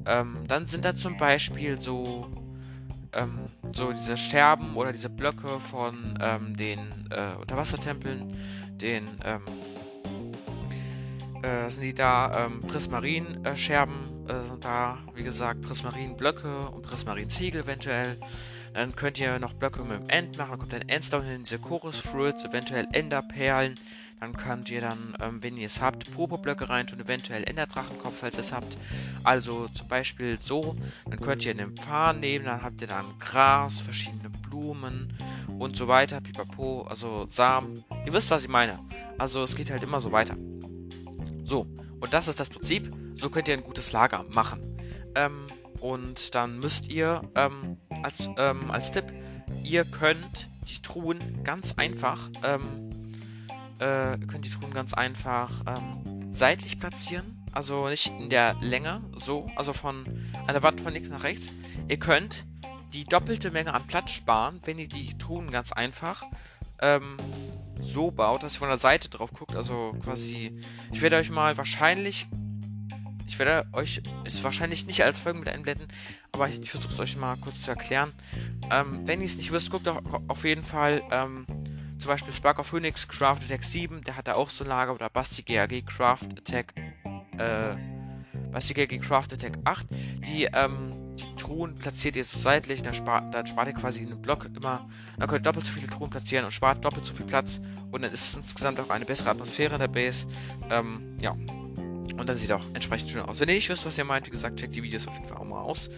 Ähm, 0.06 0.46
dann 0.48 0.68
sind 0.68 0.84
da 0.84 0.96
zum 0.96 1.18
Beispiel 1.18 1.80
so 1.80 2.30
ähm, 3.16 3.40
so 3.72 3.92
diese 3.92 4.18
Scherben 4.18 4.76
oder 4.76 4.92
diese 4.92 5.10
Blöcke 5.10 5.60
von 5.60 6.18
ähm, 6.22 6.56
den 6.58 6.80
äh, 7.10 7.40
Unterwassertempeln, 7.40 8.36
den 8.80 9.08
ähm, 9.24 9.42
äh, 11.44 11.70
sind 11.70 11.84
die 11.84 11.94
da 11.94 12.46
ähm, 12.46 12.62
Prismarin-Scherben, 12.62 14.28
äh, 14.28 14.48
sind 14.48 14.64
da, 14.64 14.98
wie 15.16 15.24
gesagt, 15.24 15.62
Prismarin-Blöcke 15.62 16.70
und 16.70 16.84
Prismarin-Ziegel 16.84 17.64
eventuell. 17.64 18.18
Dann 18.74 18.96
könnt 18.96 19.20
ihr 19.20 19.38
noch 19.40 19.54
Blöcke 19.54 19.84
mit 19.84 20.00
dem 20.00 20.10
End 20.10 20.38
machen, 20.38 20.52
dann 20.52 20.60
kommt 20.60 20.74
ein 20.74 20.90
Endstone 20.90 21.26
hin, 21.26 21.44
diese 21.44 21.60
Chorus-Fruits, 21.60 22.46
eventuell 22.46 22.88
Enderperlen. 22.92 23.76
Dann 24.24 24.38
könnt 24.38 24.72
ihr 24.72 24.80
dann, 24.80 25.14
ähm, 25.22 25.44
wenn 25.44 25.58
ihr 25.58 25.66
es 25.66 25.82
habt, 25.82 26.10
Popo-Blöcke 26.14 26.70
reintun, 26.70 27.02
eventuell 27.02 27.44
Enderdrachenkopf, 27.44 28.20
falls 28.22 28.36
ihr 28.36 28.40
es 28.40 28.54
habt. 28.54 28.78
Also 29.26 29.68
zum 29.74 29.90
Beispiel 29.90 30.38
so. 30.40 30.78
Dann 31.10 31.20
könnt 31.20 31.44
ihr 31.44 31.52
einen 31.52 31.76
Pfahl 31.76 32.16
nehmen, 32.16 32.46
dann 32.46 32.64
habt 32.64 32.80
ihr 32.80 32.88
dann 32.88 33.20
Gras, 33.20 33.82
verschiedene 33.82 34.30
Blumen 34.30 35.12
und 35.60 35.76
so 35.76 35.90
weiter, 35.90 36.22
pipapo, 36.22 36.84
also 36.84 37.28
Samen. 37.30 37.84
Ihr 38.06 38.14
wisst, 38.14 38.32
was 38.32 38.44
ich 38.44 38.50
meine. 38.50 38.80
Also 39.18 39.44
es 39.44 39.58
geht 39.58 39.70
halt 39.70 39.84
immer 39.84 40.00
so 40.00 40.14
weiter. 40.14 40.38
So, 41.44 41.68
und 42.00 42.14
das 42.14 42.30
ist 42.30 42.40
das 42.40 42.50
Prinzip. 42.50 42.96
So 43.16 43.30
könnt 43.30 43.50
ihr 43.50 43.56
ein 43.56 43.64
gutes 43.64 43.92
Lager 43.92 44.24
machen. 44.30 44.78
Ähm, 45.16 45.48
und 45.82 46.34
dann 46.34 46.60
müsst 46.60 46.88
ihr 46.88 47.24
ähm, 47.36 47.76
als, 48.04 48.30
ähm, 48.38 48.72
als 48.72 48.92
Tipp, 48.92 49.12
ihr 49.66 49.84
könnt 49.84 50.50
die 50.66 50.82
Truhen 50.82 51.44
ganz 51.44 51.74
einfach 51.78 52.30
ähm, 52.42 53.03
äh, 53.84 54.18
könnt 54.28 54.46
die 54.46 54.50
Truhen 54.50 54.74
ganz 54.74 54.94
einfach 54.94 55.52
ähm, 55.68 56.34
seitlich 56.34 56.80
platzieren. 56.80 57.46
Also 57.52 57.90
nicht 57.90 58.12
in 58.18 58.30
der 58.30 58.56
Länge, 58.62 59.02
so, 59.16 59.48
also 59.56 59.74
von 59.74 60.06
an 60.48 60.54
der 60.54 60.64
Wand 60.64 60.82
von 60.82 60.94
links 60.94 61.10
nach 61.10 61.24
rechts. 61.24 61.54
Ihr 61.88 62.00
könnt 62.00 62.46
die 62.94 63.04
doppelte 63.04 63.52
Menge 63.52 63.74
an 63.74 63.86
Platz 63.86 64.12
sparen, 64.12 64.60
wenn 64.64 64.80
ihr 64.80 64.88
die 64.88 65.18
Truhen 65.18 65.52
ganz 65.52 65.72
einfach 65.72 66.24
ähm, 66.80 67.18
so 67.82 68.10
baut, 68.10 68.44
dass 68.44 68.56
ihr 68.56 68.60
von 68.60 68.70
der 68.70 68.78
Seite 68.78 69.10
drauf 69.10 69.34
guckt. 69.34 69.56
Also 69.56 69.96
quasi, 70.04 70.58
ich 70.92 71.02
werde 71.02 71.18
euch 71.18 71.30
mal 71.30 71.58
wahrscheinlich, 71.58 72.28
ich 73.28 73.38
werde 73.38 73.68
euch, 73.74 74.02
ist 74.24 74.44
wahrscheinlich 74.44 74.88
nicht 74.88 75.04
als 75.04 75.20
Folgen 75.20 75.40
mit 75.40 75.50
einblenden, 75.50 75.88
aber 76.32 76.48
ich, 76.50 76.60
ich 76.60 76.72
versuche 76.72 76.94
es 76.94 77.00
euch 77.00 77.18
mal 77.18 77.36
kurz 77.38 77.62
zu 77.62 77.70
erklären. 77.72 78.14
Ähm, 78.72 79.02
wenn 79.06 79.20
ihr 79.20 79.26
es 79.26 79.36
nicht 79.36 79.52
wisst, 79.52 79.70
guckt 79.70 79.88
doch 79.88 80.02
auf 80.28 80.46
jeden 80.46 80.64
Fall 80.64 81.04
ähm, 81.12 81.46
zum 82.04 82.10
Beispiel 82.10 82.34
Spark 82.34 82.60
of 82.60 82.68
Phoenix 82.68 83.08
Craft 83.08 83.46
Attack 83.46 83.64
7, 83.64 84.04
der 84.04 84.18
hat 84.18 84.28
da 84.28 84.34
auch 84.34 84.50
so 84.50 84.66
ein 84.66 84.68
Lager, 84.68 84.94
oder 84.94 85.10
Basti 85.10 85.42
GAG 85.42 85.86
Craft 85.86 86.28
Attack, 86.38 86.74
äh, 87.38 87.78
Basti 88.52 88.74
GAG 88.74 89.00
Craft 89.00 89.32
Attack 89.32 89.58
8, 89.64 89.88
die, 89.90 90.50
ähm, 90.54 91.16
die 91.16 91.34
Truhen 91.38 91.76
platziert 91.76 92.18
ihr 92.18 92.26
so 92.26 92.38
seitlich, 92.38 92.84
dann 92.84 92.94
spart, 92.94 93.34
dann 93.34 93.46
spart 93.46 93.70
ihr 93.70 93.74
quasi 93.74 94.02
einen 94.02 94.22
Block 94.22 94.50
immer, 94.54 94.86
dann 95.18 95.30
könnt 95.30 95.40
ihr 95.40 95.44
doppelt 95.44 95.66
so 95.66 95.72
viele 95.72 95.88
Truhen 95.88 96.10
platzieren 96.10 96.44
und 96.44 96.52
spart 96.52 96.84
doppelt 96.84 97.06
so 97.06 97.14
viel 97.14 97.26
Platz 97.26 97.62
und 97.92 98.02
dann 98.02 98.12
ist 98.12 98.28
es 98.28 98.36
insgesamt 98.36 98.82
auch 98.82 98.90
eine 98.90 99.06
bessere 99.06 99.30
Atmosphäre 99.30 99.76
in 99.76 99.80
der 99.80 99.88
Base, 99.88 100.28
ähm, 100.70 101.18
ja. 101.22 101.32
Und 101.32 102.28
dann 102.28 102.38
sieht 102.38 102.52
auch 102.52 102.66
entsprechend 102.74 103.12
schön 103.12 103.22
aus. 103.22 103.40
Wenn 103.40 103.48
ihr 103.48 103.56
nicht 103.56 103.70
wisst, 103.70 103.86
was 103.86 103.98
ihr 103.98 104.04
meint, 104.04 104.28
wie 104.28 104.32
gesagt, 104.32 104.60
checkt 104.60 104.76
die 104.76 104.84
Videos 104.84 105.08
auf 105.08 105.14
jeden 105.14 105.30
Fall 105.30 105.38
auch 105.38 105.46
mal 105.46 105.62
aus. 105.62 105.90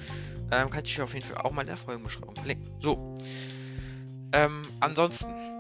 Ähm, 0.51 0.69
kann 0.69 0.85
ich 0.85 0.95
euch 0.97 1.01
auf 1.01 1.13
jeden 1.15 1.25
Fall 1.25 1.39
auch 1.39 1.51
mal 1.51 1.61
in 1.61 1.67
der 1.67 1.77
Folgenbeschreibung 1.77 2.35
verlinken. 2.35 2.69
So. 2.79 3.17
Ähm, 4.31 4.61
ansonsten 4.79 5.54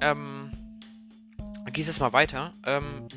ähm, 0.00 0.50
geht 1.72 1.88
es 1.88 2.00
mal 2.00 2.12
weiter. 2.12 2.52
Ähm, 2.64 3.08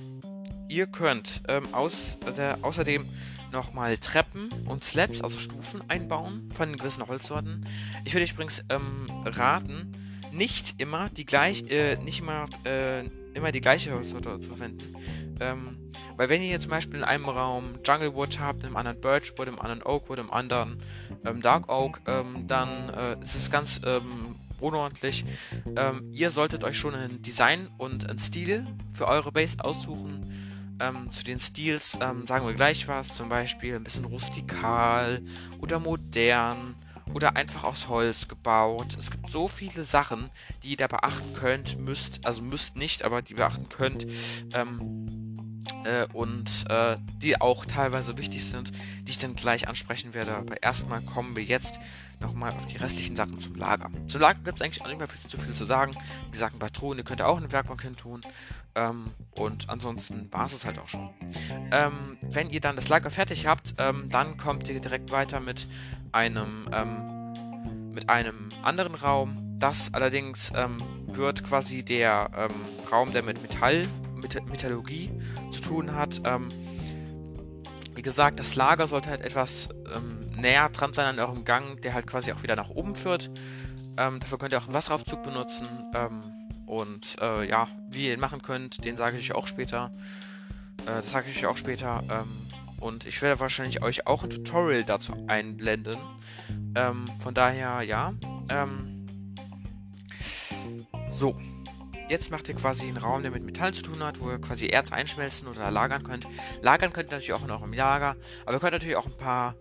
ihr 0.68 0.88
könnt 0.88 1.42
ähm, 1.48 1.74
aus, 1.74 2.18
äh, 2.38 2.56
außerdem 2.62 3.06
nochmal 3.52 3.98
Treppen 3.98 4.50
und 4.66 4.84
Slabs, 4.84 5.22
also 5.22 5.40
Stufen 5.40 5.82
einbauen 5.90 6.50
von 6.54 6.76
gewissen 6.76 7.06
Holzsorten. 7.08 7.66
Ich 8.06 8.14
würde 8.14 8.26
übrigens 8.30 8.64
ähm, 8.70 9.08
raten, 9.26 9.92
nicht 10.32 10.80
immer 10.82 11.10
die 11.10 11.26
gleich, 11.26 11.70
äh, 11.72 11.96
nicht 11.98 12.20
immer, 12.20 12.48
äh, 12.66 13.06
immer 13.34 13.52
die 13.52 13.62
gleiche 13.62 13.94
Holzsorte 13.94 14.40
zu 14.42 14.50
verwenden. 14.50 14.96
Ähm, 15.40 15.78
weil 16.18 16.30
wenn 16.30 16.42
ihr 16.42 16.50
jetzt 16.50 16.64
zum 16.64 16.72
Beispiel 16.72 17.00
in 17.00 17.04
einem 17.04 17.26
Raum 17.26 17.80
Jungle 17.86 18.14
Wood 18.16 18.40
habt, 18.40 18.66
im 18.66 18.76
anderen 18.76 19.00
Birch 19.00 19.34
Wood, 19.38 19.48
im 19.48 19.60
anderen 19.60 19.84
Oak 19.84 20.10
Wood, 20.10 20.20
im 20.20 20.34
anderen 20.34 20.78
ähm, 21.26 21.42
Dark 21.42 21.70
Oak, 21.70 22.02
ähm, 22.08 22.48
dann 22.48 22.90
äh, 22.90 23.24
ist 23.24 23.36
es 23.36 23.52
ganz 23.52 23.80
ähm, 23.86 24.36
unordentlich. 24.60 25.26
Ähm, 25.76 26.10
ihr 26.12 26.32
solltet 26.32 26.64
euch 26.64 26.78
schon 26.78 26.96
ein 26.96 27.22
Design 27.22 27.70
und 27.78 28.10
ein 28.10 28.20
Stil 28.20 28.66
für 28.94 29.08
eure 29.08 29.32
Base 29.32 29.58
aussuchen. 29.60 30.78
Ähm, 30.80 31.12
zu 31.12 31.24
den 31.24 31.40
Stils 31.40 31.98
ähm, 32.02 32.28
sagen 32.28 32.46
wir 32.46 32.54
gleich 32.54 32.88
was, 32.88 33.16
zum 33.16 33.30
Beispiel 33.30 33.76
ein 33.76 33.84
bisschen 33.84 34.06
rustikal 34.06 35.22
oder 35.60 35.80
modern 35.80 36.76
oder 37.14 37.36
einfach 37.36 37.64
aus 37.64 37.88
Holz 37.88 38.28
gebaut. 38.28 38.96
Es 38.98 39.10
gibt 39.10 39.30
so 39.30 39.48
viele 39.48 39.84
Sachen, 39.86 40.30
die 40.64 40.72
ihr 40.72 40.78
da 40.78 40.88
beachten 40.88 41.34
könnt, 41.34 41.80
müsst, 41.80 42.26
also 42.26 42.42
müsst 42.42 42.76
nicht, 42.76 43.04
aber 43.04 43.22
die 43.22 43.34
beachten 43.34 43.70
könnt. 43.70 44.06
Ähm, 44.54 45.17
äh, 45.88 46.08
und 46.14 46.66
äh, 46.70 46.98
die 47.22 47.40
auch 47.40 47.66
teilweise 47.66 48.18
wichtig 48.18 48.46
sind, 48.46 48.72
die 49.04 49.12
ich 49.12 49.18
dann 49.18 49.36
gleich 49.36 49.68
ansprechen 49.68 50.14
werde. 50.14 50.36
Aber 50.36 50.62
erstmal 50.62 51.02
kommen 51.02 51.36
wir 51.36 51.44
jetzt 51.44 51.80
nochmal 52.20 52.52
auf 52.54 52.66
die 52.66 52.78
restlichen 52.78 53.16
Sachen 53.16 53.40
zum 53.40 53.56
Lager. 53.56 53.90
Zum 54.08 54.22
Lager 54.22 54.40
gibt 54.44 54.58
es 54.58 54.62
eigentlich 54.62 54.82
auch 54.82 54.88
nicht 54.88 54.98
mehr 54.98 55.08
viel 55.08 55.30
zu 55.30 55.38
viel 55.38 55.54
zu 55.54 55.66
sagen. 55.66 55.94
Wie 56.26 56.32
gesagt, 56.32 56.62
ein 56.62 56.74
Truhen, 56.74 56.98
ihr 56.98 57.04
könnt 57.04 57.22
auch 57.22 57.38
eine 57.38 57.52
Werkbank 57.52 57.82
hin 57.82 57.96
tun. 57.96 58.22
Ähm, 58.76 59.12
und 59.32 59.70
ansonsten 59.70 60.32
war 60.32 60.46
es 60.46 60.54
es 60.54 60.66
halt 60.66 60.80
auch 60.80 60.88
schon. 60.88 61.10
Ähm, 61.72 62.18
wenn 62.22 62.50
ihr 62.50 62.60
dann 62.60 62.76
das 62.76 62.90
Lager 62.90 63.10
fertig 63.10 63.46
habt, 63.48 63.76
ähm, 63.78 64.10
dann 64.10 64.38
kommt 64.38 64.68
ihr 64.70 64.80
direkt 64.80 65.12
weiter 65.12 65.40
mit 65.40 65.68
einem, 66.12 66.68
ähm, 66.74 67.94
mit 67.94 68.10
einem 68.10 68.50
anderen 68.64 68.96
Raum. 68.96 69.58
Das 69.60 69.94
allerdings 69.94 70.52
ähm, 70.56 70.78
wird 71.08 71.44
quasi 71.44 71.84
der 71.84 72.30
ähm, 72.36 72.52
Raum, 72.92 73.12
der 73.12 73.24
mit 73.24 73.42
Metall 73.42 73.88
mit 74.18 74.50
Metallurgie 74.50 75.12
zu 75.52 75.62
tun 75.62 75.96
hat. 75.96 76.22
Ähm, 76.24 76.50
wie 77.96 78.02
gesagt, 78.04 78.40
das 78.40 78.56
Lager 78.56 78.86
sollte 78.86 79.10
halt 79.10 79.22
etwas 79.22 79.70
ähm, 79.96 80.20
näher 80.40 80.70
dran 80.70 80.94
sein 80.94 81.08
an 81.08 81.20
eurem 81.20 81.46
Gang, 81.46 81.82
der 81.82 81.94
halt 81.96 82.06
quasi 82.06 82.32
auch 82.32 82.44
wieder 82.44 82.56
nach 82.56 82.70
oben 82.70 82.94
führt. 82.94 83.32
Ähm, 83.98 84.20
dafür 84.20 84.38
könnt 84.38 84.52
ihr 84.54 84.60
auch 84.60 84.66
einen 84.66 84.74
Wasseraufzug 84.74 85.24
benutzen. 85.24 85.68
Ähm, 85.96 86.22
und 86.68 87.16
äh, 87.22 87.50
ja, 87.50 87.68
wie 87.90 88.06
ihr 88.06 88.12
den 88.12 88.20
machen 88.20 88.42
könnt, 88.42 88.86
den 88.86 88.98
sage 88.98 89.18
ich 89.18 89.32
euch 89.32 89.36
auch 89.36 89.48
später. 89.48 89.92
Äh, 90.82 91.02
das 91.02 91.12
sage 91.12 91.32
ich 91.32 91.38
euch 91.38 91.46
auch 91.48 91.58
später. 91.58 92.04
Ähm, 92.10 92.28
und 92.80 93.06
ich 93.08 93.22
werde 93.24 93.40
wahrscheinlich 93.40 93.82
euch 93.82 94.06
auch 94.06 94.24
ein 94.24 94.30
Tutorial 94.30 94.84
dazu 94.84 95.14
einblenden. 95.28 95.98
Ähm, 96.76 97.06
von 97.24 97.34
daher, 97.34 97.82
ja. 97.82 98.14
so. 101.10 101.36
Jetzt 102.10 102.32
macht 102.32 102.48
ihr 102.48 102.56
quasi 102.56 102.88
einen 102.88 102.98
Raum, 102.98 103.22
der 103.22 103.32
mit 103.32 103.44
Metall 103.44 103.74
zu 103.74 103.82
tun 103.82 104.02
hat, 104.02 104.22
wo 104.22 104.30
ihr 104.30 104.40
quasi 104.40 104.68
Erz 104.68 104.92
einschmelzen 104.92 105.48
oder 105.48 105.70
lagern 105.72 106.04
könnt. 106.04 106.26
Lagern 106.62 106.94
könnt 106.94 107.10
ihr 107.10 107.18
natürlich 107.18 107.34
auch 107.34 107.44
in 107.44 107.52
eurem 107.52 107.74
Lager, 107.74 108.16
aber 108.46 108.54
ihr 108.54 108.60
könnt 108.60 108.74
natürlich 108.74 108.96
auch 108.96 109.06
ein 109.06 109.18
paar, 109.18 109.56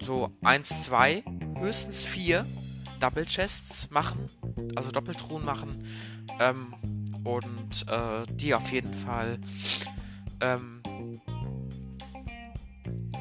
so 0.00 0.30
1, 0.42 0.84
2, 0.84 1.24
höchstens 1.58 2.04
4 2.04 2.46
Double 3.00 3.26
Chests 3.26 3.90
machen, 3.90 4.30
also 4.76 4.90
Doppeltruhen 4.90 5.44
machen. 5.44 5.86
Ähm, 6.40 6.74
und 7.24 7.86
äh, 7.88 8.24
die 8.30 8.54
auf 8.54 8.70
jeden 8.72 8.94
Fall 8.94 9.38
ähm, 10.40 10.82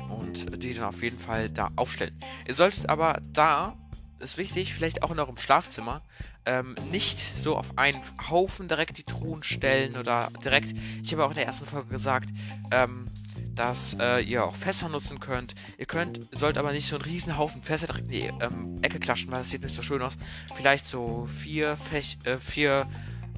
und 0.09 0.63
die 0.63 0.73
dann 0.73 0.85
auf 0.85 1.01
jeden 1.01 1.19
Fall 1.19 1.49
da 1.49 1.69
aufstellen. 1.75 2.17
Ihr 2.47 2.53
solltet 2.53 2.89
aber 2.89 3.19
da 3.31 3.77
ist 4.23 4.37
wichtig, 4.37 4.73
vielleicht 4.73 5.03
auch 5.03 5.11
in 5.11 5.19
eurem 5.19 5.37
Schlafzimmer, 5.37 6.01
ähm, 6.45 6.75
nicht 6.91 7.19
so 7.19 7.57
auf 7.57 7.77
einen 7.77 8.01
Haufen 8.29 8.67
direkt 8.67 8.97
die 8.97 9.03
Truhen 9.03 9.43
stellen 9.43 9.97
oder 9.97 10.31
direkt. 10.43 10.75
Ich 11.03 11.11
habe 11.13 11.25
auch 11.25 11.29
in 11.29 11.35
der 11.35 11.45
ersten 11.45 11.65
Folge 11.65 11.89
gesagt, 11.89 12.29
ähm, 12.71 13.07
dass 13.55 13.95
äh, 13.99 14.19
ihr 14.19 14.45
auch 14.45 14.55
Fässer 14.55 14.89
nutzen 14.89 15.19
könnt. 15.19 15.53
Ihr 15.77 15.85
könnt, 15.85 16.19
sollt 16.31 16.57
aber 16.57 16.71
nicht 16.71 16.87
so 16.87 16.95
einen 16.95 17.05
riesen 17.05 17.37
Haufen 17.37 17.61
Fässer 17.61 17.87
direkt 17.87 18.05
in 18.05 18.09
die 18.09 18.31
ähm, 18.43 18.79
Ecke 18.81 18.99
klatschen, 18.99 19.31
weil 19.31 19.39
das 19.39 19.51
sieht 19.51 19.63
nicht 19.63 19.75
so 19.75 19.81
schön 19.81 20.01
aus. 20.01 20.17
Vielleicht 20.55 20.87
so 20.87 21.27
vier, 21.27 21.77
Fech, 21.77 22.17
äh, 22.23 22.37
vier 22.37 22.87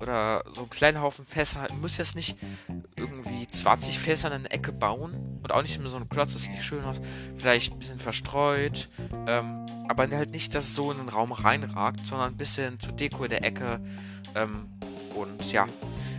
oder 0.01 0.43
so 0.53 0.61
einen 0.61 0.69
kleinen 0.69 1.01
Haufen 1.01 1.25
Fässer. 1.25 1.69
Ihr 1.69 1.75
müsst 1.75 1.97
jetzt 1.97 2.15
nicht 2.15 2.37
irgendwie 2.95 3.47
20 3.47 3.99
Fässer 3.99 4.29
in 4.29 4.33
eine 4.33 4.51
Ecke 4.51 4.71
bauen 4.71 5.39
und 5.41 5.51
auch 5.51 5.61
nicht 5.61 5.79
mit 5.79 5.89
so 5.89 5.95
einem 5.95 6.09
Klotz, 6.09 6.33
das 6.33 6.43
sieht 6.43 6.51
nicht 6.51 6.65
schön 6.65 6.83
aus. 6.83 6.97
Vielleicht 7.37 7.71
ein 7.71 7.79
bisschen 7.79 7.99
verstreut. 7.99 8.89
Ähm, 9.27 9.65
aber 9.87 10.09
halt 10.09 10.31
nicht, 10.31 10.53
dass 10.55 10.65
es 10.65 10.75
so 10.75 10.91
in 10.91 10.97
den 10.97 11.09
Raum 11.09 11.31
reinragt, 11.31 12.05
sondern 12.05 12.31
ein 12.31 12.37
bisschen 12.37 12.79
zur 12.79 12.93
Deko 12.93 13.23
in 13.25 13.29
der 13.29 13.43
Ecke. 13.43 13.79
Ähm, 14.35 14.67
und 15.15 15.51
ja, 15.51 15.65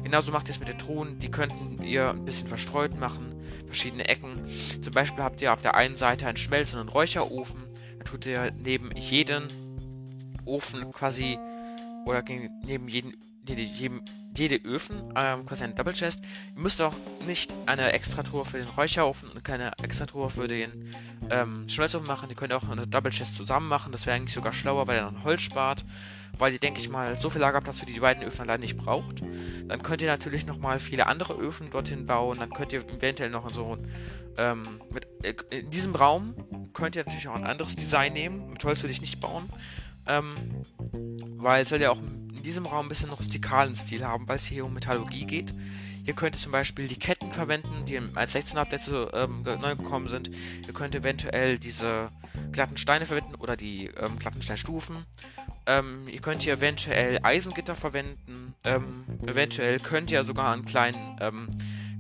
genauso 0.03 0.33
macht 0.33 0.49
ihr 0.49 0.53
es 0.53 0.61
mit 0.61 0.69
den 0.69 0.79
Truhen. 0.79 1.19
Die 1.19 1.31
könnten 1.31 1.83
ihr 1.83 2.11
ein 2.11 2.25
bisschen 2.25 2.49
verstreut 2.49 2.99
machen, 2.99 3.35
verschiedene 3.67 4.09
Ecken. 4.09 4.47
Zum 4.81 4.93
Beispiel 4.93 5.23
habt 5.23 5.43
ihr 5.43 5.53
auf 5.53 5.63
der 5.63 5.75
einen 5.75 5.97
Seite 5.97 6.27
einen 6.27 6.37
Schmelz- 6.37 6.73
und 6.73 6.81
einen 6.81 6.89
Räucherofen. 6.89 7.63
Da 7.99 8.05
tut 8.05 8.27
ihr 8.27 8.53
neben 8.63 8.91
jeden 8.97 9.49
Ofen 10.45 10.91
quasi 10.93 11.39
oder 12.07 12.23
neben 12.65 12.89
jeden, 12.89 13.17
jedem 13.47 14.03
jede 14.39 14.57
Öfen, 14.57 15.03
ähm, 15.17 15.47
quasi 15.47 15.65
eine 15.65 15.75
Double 15.75 15.93
Chest. 15.93 16.21
Ihr 16.55 16.63
müsst 16.63 16.81
auch 16.81 16.95
nicht 17.27 17.53
eine 17.67 17.93
extra 17.93 18.23
Truhe 18.23 18.45
für 18.45 18.59
den 18.59 18.69
Räucherofen 18.69 19.31
und 19.31 19.45
keine 19.45 19.73
extra 19.83 20.07
Truhe 20.07 20.31
für 20.31 20.49
den 20.49 20.95
ähm, 21.31 21.69
Schmelzofen 21.69 22.07
machen. 22.07 22.29
Ihr 22.31 22.37
könnt 22.37 22.53
auch 22.53 22.69
eine 22.69 22.87
Double 22.87 23.13
Chest 23.13 23.37
zusammen 23.37 23.69
machen. 23.69 23.93
Das 23.93 24.07
wäre 24.07 24.17
eigentlich 24.17 24.35
sogar 24.35 24.53
schlauer, 24.53 24.87
weil 24.87 24.99
ihr 24.99 25.03
dann 25.03 25.25
Holz 25.25 25.43
spart. 25.43 25.85
Weil 26.39 26.53
ihr, 26.53 26.59
denke 26.59 26.81
ich 26.81 26.91
mal, 26.91 27.19
so 27.19 27.31
viel 27.31 27.41
Lagerplatz 27.41 27.81
für 27.81 27.87
die 27.87 27.99
beiden 27.99 28.23
Öfen 28.23 28.43
allein 28.43 28.61
nicht 28.61 28.77
braucht. 28.77 29.23
Dann 29.69 29.83
könnt 29.83 30.03
ihr 30.03 30.09
natürlich 30.09 30.45
nochmal 30.45 30.81
viele 30.81 31.07
andere 31.07 31.33
Öfen 31.33 31.71
dorthin 31.71 32.05
bauen. 32.05 32.39
Dann 32.39 32.51
könnt 32.51 32.75
ihr 32.75 32.81
eventuell 32.81 33.31
noch 33.31 33.51
so 33.55 33.79
ähm, 34.37 34.63
mit, 34.93 35.07
äh, 35.23 35.35
in 35.51 35.71
diesem 35.71 35.95
Raum 35.95 36.35
könnt 36.75 36.95
ihr 36.97 37.05
natürlich 37.05 37.29
auch 37.29 37.35
ein 37.35 37.45
anderes 37.45 37.75
Design 37.75 38.13
nehmen. 38.13 38.51
Mit 38.51 38.63
Holz 38.65 38.83
würde 38.83 38.93
ich 38.93 39.01
nicht 39.01 39.21
bauen. 39.21 39.49
Ähm, 40.07 40.35
weil 41.37 41.63
es 41.63 41.69
soll 41.69 41.81
ja 41.81 41.91
auch 41.91 42.01
diesem 42.45 42.67
Raum 42.67 42.87
ein 42.87 42.89
bisschen 42.89 43.11
rustikalen 43.11 43.75
Stil 43.75 44.05
haben, 44.05 44.29
weil 44.29 44.37
es 44.37 44.47
hier 44.47 44.65
um 44.65 44.75
Metallurgie 44.75 45.27
geht. 45.27 45.53
Ihr 46.05 46.15
könnt 46.15 46.39
zum 46.39 46.53
Beispiel 46.53 46.87
die 46.87 46.99
Ketten 46.99 47.33
verwenden, 47.33 47.85
die 47.85 48.01
als 48.15 48.33
16 48.33 48.59
Absätze 48.59 49.11
ähm, 49.13 49.43
neu 49.43 49.75
gekommen 49.75 50.07
sind. 50.07 50.31
Ihr 50.65 50.73
könnt 50.73 50.95
eventuell 50.95 51.59
diese 51.59 52.09
glatten 52.53 52.77
Steine 52.77 53.07
verwenden 53.07 53.35
oder 53.35 53.57
die 53.57 53.87
ähm, 53.87 54.17
glatten 54.21 54.41
Steinstufen. 54.41 55.05
Ähm, 55.67 56.07
ihr 56.07 56.21
könnt 56.21 56.45
hier 56.45 56.55
eventuell 56.55 57.19
Eisengitter 57.25 57.75
verwenden. 57.75 58.55
Ähm, 58.63 59.05
eventuell 59.27 59.81
könnt 59.81 60.13
ihr 60.13 60.23
sogar 60.23 60.53
einen 60.53 60.65
kleinen 60.65 61.17
ähm, 61.21 61.49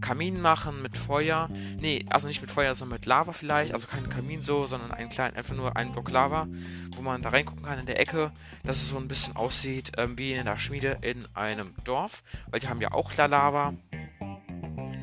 Kamin 0.00 0.41
machen 0.41 0.83
mit 0.83 0.97
Feuer. 0.97 1.49
Nee, 1.81 2.05
also 2.11 2.26
nicht 2.26 2.41
mit 2.41 2.50
Feuer, 2.50 2.75
sondern 2.75 2.99
mit 2.99 3.07
Lava 3.07 3.33
vielleicht. 3.33 3.73
Also 3.73 3.88
kein 3.88 4.09
Kamin 4.09 4.43
so, 4.43 4.67
sondern 4.67 4.93
einen 4.93 5.09
kleinen, 5.09 5.37
einfach 5.37 5.55
nur 5.55 5.76
einen 5.76 5.93
Block 5.93 6.11
Lava, 6.11 6.47
wo 6.95 7.03
man 7.03 7.23
da 7.23 7.31
reingucken 7.31 7.65
kann 7.65 7.79
in 7.79 7.87
der 7.87 8.00
Ecke, 8.00 8.33
dass 8.62 8.76
es 8.76 8.88
so 8.88 8.97
ein 8.97 9.09
bisschen 9.09 9.37
aussieht 9.37 9.93
ähm, 9.97 10.19
wie 10.19 10.33
in 10.33 10.45
der 10.45 10.59
Schmiede 10.59 10.99
in 11.03 11.25
einem 11.35 11.75
Dorf. 11.85 12.23
Weil 12.50 12.61
die 12.61 12.69
haben 12.69 12.81
ja 12.81 12.93
auch 12.93 13.15
Lava. 13.17 13.75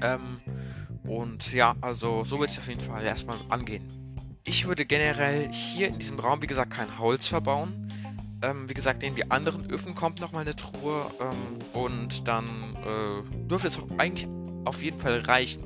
Ähm, 0.01 0.41
und 1.03 1.51
ja, 1.53 1.75
also 1.81 2.23
so 2.23 2.39
wird 2.39 2.51
es 2.51 2.59
auf 2.59 2.67
jeden 2.67 2.81
Fall 2.81 3.03
erstmal 3.03 3.37
angehen. 3.49 3.87
Ich 4.45 4.67
würde 4.67 4.85
generell 4.85 5.51
hier 5.51 5.87
in 5.87 5.99
diesem 5.99 6.19
Raum, 6.19 6.41
wie 6.41 6.47
gesagt, 6.47 6.71
kein 6.71 6.99
Holz 6.99 7.27
verbauen. 7.27 7.89
Ähm, 8.41 8.67
wie 8.67 8.73
gesagt, 8.73 9.03
in 9.03 9.15
die 9.15 9.31
anderen 9.31 9.69
Öfen 9.69 9.95
kommt 9.95 10.19
nochmal 10.19 10.41
eine 10.41 10.55
Truhe 10.55 11.05
ähm, 11.21 11.81
und 11.81 12.27
dann 12.27 12.45
äh, 12.45 13.47
dürfte 13.47 13.69
es 13.69 13.77
auch 13.77 13.87
eigentlich 13.97 14.27
auf 14.65 14.81
jeden 14.81 14.97
Fall 14.97 15.19
reichen. 15.21 15.63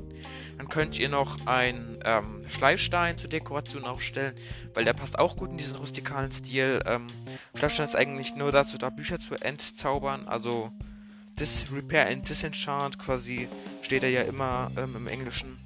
Dann 0.57 0.69
könnt 0.69 0.97
ihr 0.97 1.09
noch 1.09 1.45
einen 1.45 1.99
ähm, 2.03 2.41
Schleifstein 2.47 3.17
zur 3.17 3.29
Dekoration 3.29 3.83
aufstellen, 3.83 4.33
weil 4.73 4.85
der 4.85 4.93
passt 4.93 5.19
auch 5.19 5.37
gut 5.37 5.51
in 5.51 5.57
diesen 5.57 5.75
rustikalen 5.75 6.31
Stil. 6.31 6.81
Ähm, 6.85 7.05
Schleifstein 7.55 7.87
ist 7.87 7.95
eigentlich 7.95 8.35
nur 8.35 8.51
dazu 8.51 8.77
da, 8.77 8.89
Bücher 8.89 9.19
zu 9.19 9.35
entzaubern, 9.35 10.27
also 10.27 10.71
Dis 11.39 11.67
Repair 11.71 12.07
and 12.07 12.27
Disenchant 12.27 12.97
quasi 12.97 13.47
steht 13.83 14.01
er 14.01 14.09
ja 14.09 14.23
immer 14.23 14.71
ähm, 14.75 14.95
im 14.95 15.07
Englischen. 15.07 15.59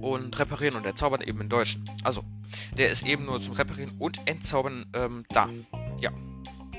Und 0.00 0.38
reparieren 0.38 0.76
und 0.76 0.86
entzaubern 0.86 1.20
eben 1.22 1.40
im 1.40 1.48
Deutschen. 1.48 1.84
Also, 2.04 2.22
der 2.78 2.90
ist 2.90 3.04
eben 3.04 3.24
nur 3.24 3.40
zum 3.40 3.54
Reparieren 3.54 3.90
und 3.98 4.20
Entzaubern 4.26 4.86
ähm, 4.94 5.24
da. 5.30 5.48
Ja. 6.00 6.12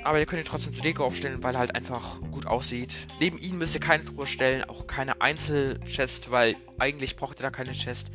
Aber 0.03 0.19
ihr 0.19 0.25
könnt 0.25 0.41
ihn 0.41 0.47
trotzdem 0.47 0.73
zur 0.73 0.83
Deko 0.83 1.05
aufstellen, 1.05 1.43
weil 1.43 1.55
er 1.55 1.59
halt 1.59 1.75
einfach 1.75 2.21
gut 2.31 2.45
aussieht. 2.45 2.95
Neben 3.19 3.37
ihm 3.37 3.57
müsst 3.57 3.75
ihr 3.75 3.81
keine 3.81 4.05
Truhe 4.05 4.25
stellen, 4.27 4.63
auch 4.63 4.87
keine 4.87 5.21
Einzelchest, 5.21 6.31
weil 6.31 6.55
eigentlich 6.77 7.15
braucht 7.15 7.39
ihr 7.39 7.43
da 7.43 7.51
keine 7.51 7.71
Chest. 7.71 8.09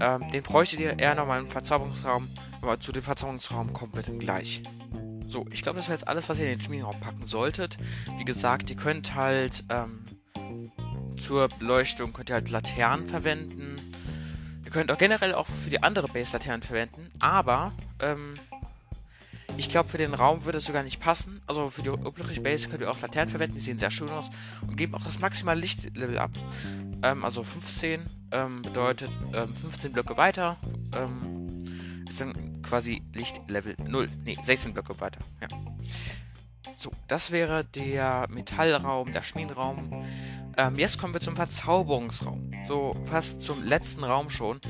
Ähm, 0.00 0.30
den 0.30 0.42
bräuchtet 0.42 0.80
ihr 0.80 0.98
eher 0.98 1.14
nochmal 1.14 1.40
im 1.40 1.48
Verzauberungsraum. 1.48 2.28
Aber 2.62 2.80
zu 2.80 2.92
dem 2.92 3.02
Verzauberungsraum 3.02 3.72
kommen 3.72 3.94
wir 3.94 4.02
dann 4.02 4.18
gleich. 4.18 4.62
So, 5.28 5.44
ich 5.50 5.62
glaube, 5.62 5.78
das 5.78 5.88
wäre 5.88 5.98
jetzt 5.98 6.08
alles, 6.08 6.28
was 6.28 6.38
ihr 6.38 6.44
in 6.46 6.58
den 6.58 6.62
Schmiedenraum 6.62 6.98
packen 7.00 7.26
solltet. 7.26 7.76
Wie 8.18 8.24
gesagt, 8.24 8.70
ihr 8.70 8.76
könnt 8.76 9.14
halt 9.14 9.64
ähm, 9.68 10.04
zur 11.16 11.48
Beleuchtung 11.48 12.12
könnt 12.12 12.30
ihr 12.30 12.34
halt 12.34 12.50
Laternen 12.50 13.08
verwenden. 13.08 13.76
könnt 14.70 14.92
auch 14.92 14.98
generell 14.98 15.34
auch 15.34 15.46
für 15.46 15.70
die 15.70 15.82
andere 15.82 16.06
Base-Laternen 16.08 16.62
verwenden, 16.62 17.10
aber 17.18 17.72
ähm, 18.00 18.34
ich 19.56 19.68
glaube, 19.68 19.88
für 19.88 19.98
den 19.98 20.14
Raum 20.14 20.44
würde 20.44 20.58
es 20.58 20.64
sogar 20.64 20.82
nicht 20.82 21.00
passen. 21.00 21.40
Also 21.46 21.70
für 21.70 21.82
die 21.82 21.88
übliche 21.88 22.40
Base 22.40 22.68
könnt 22.68 22.82
ihr 22.82 22.90
auch 22.90 23.00
Laternen 23.00 23.30
verwenden, 23.30 23.56
die 23.56 23.62
sehen 23.62 23.78
sehr 23.78 23.90
schön 23.90 24.08
aus 24.10 24.30
und 24.62 24.76
geben 24.76 24.94
auch 24.94 25.04
das 25.04 25.20
maximale 25.20 25.60
Lichtlevel 25.60 26.18
ab. 26.18 26.30
Ähm, 27.02 27.24
also 27.24 27.42
15 27.42 28.02
ähm, 28.32 28.62
bedeutet 28.62 29.10
15 29.62 29.88
ähm, 29.88 29.92
Blöcke 29.92 30.16
weiter 30.16 30.56
ähm, 30.94 32.06
ist 32.08 32.20
dann 32.20 32.62
quasi 32.62 33.02
Lichtlevel 33.12 33.76
0. 33.82 34.08
Ne, 34.24 34.36
16 34.42 34.72
Blöcke 34.72 34.98
weiter. 35.00 35.20
Ja. 35.40 35.48
So, 36.76 36.90
das 37.08 37.30
wäre 37.30 37.64
der 37.64 38.26
Metallraum, 38.30 39.12
der 39.12 39.22
Schmiedenraum. 39.22 40.04
Ähm, 40.56 40.78
jetzt 40.78 40.98
kommen 40.98 41.14
wir 41.14 41.20
zum 41.20 41.36
Verzauberungsraum. 41.36 42.52
So 42.68 42.96
fast 43.04 43.42
zum 43.42 43.62
letzten 43.62 44.04
Raum 44.04 44.30
schon. 44.30 44.60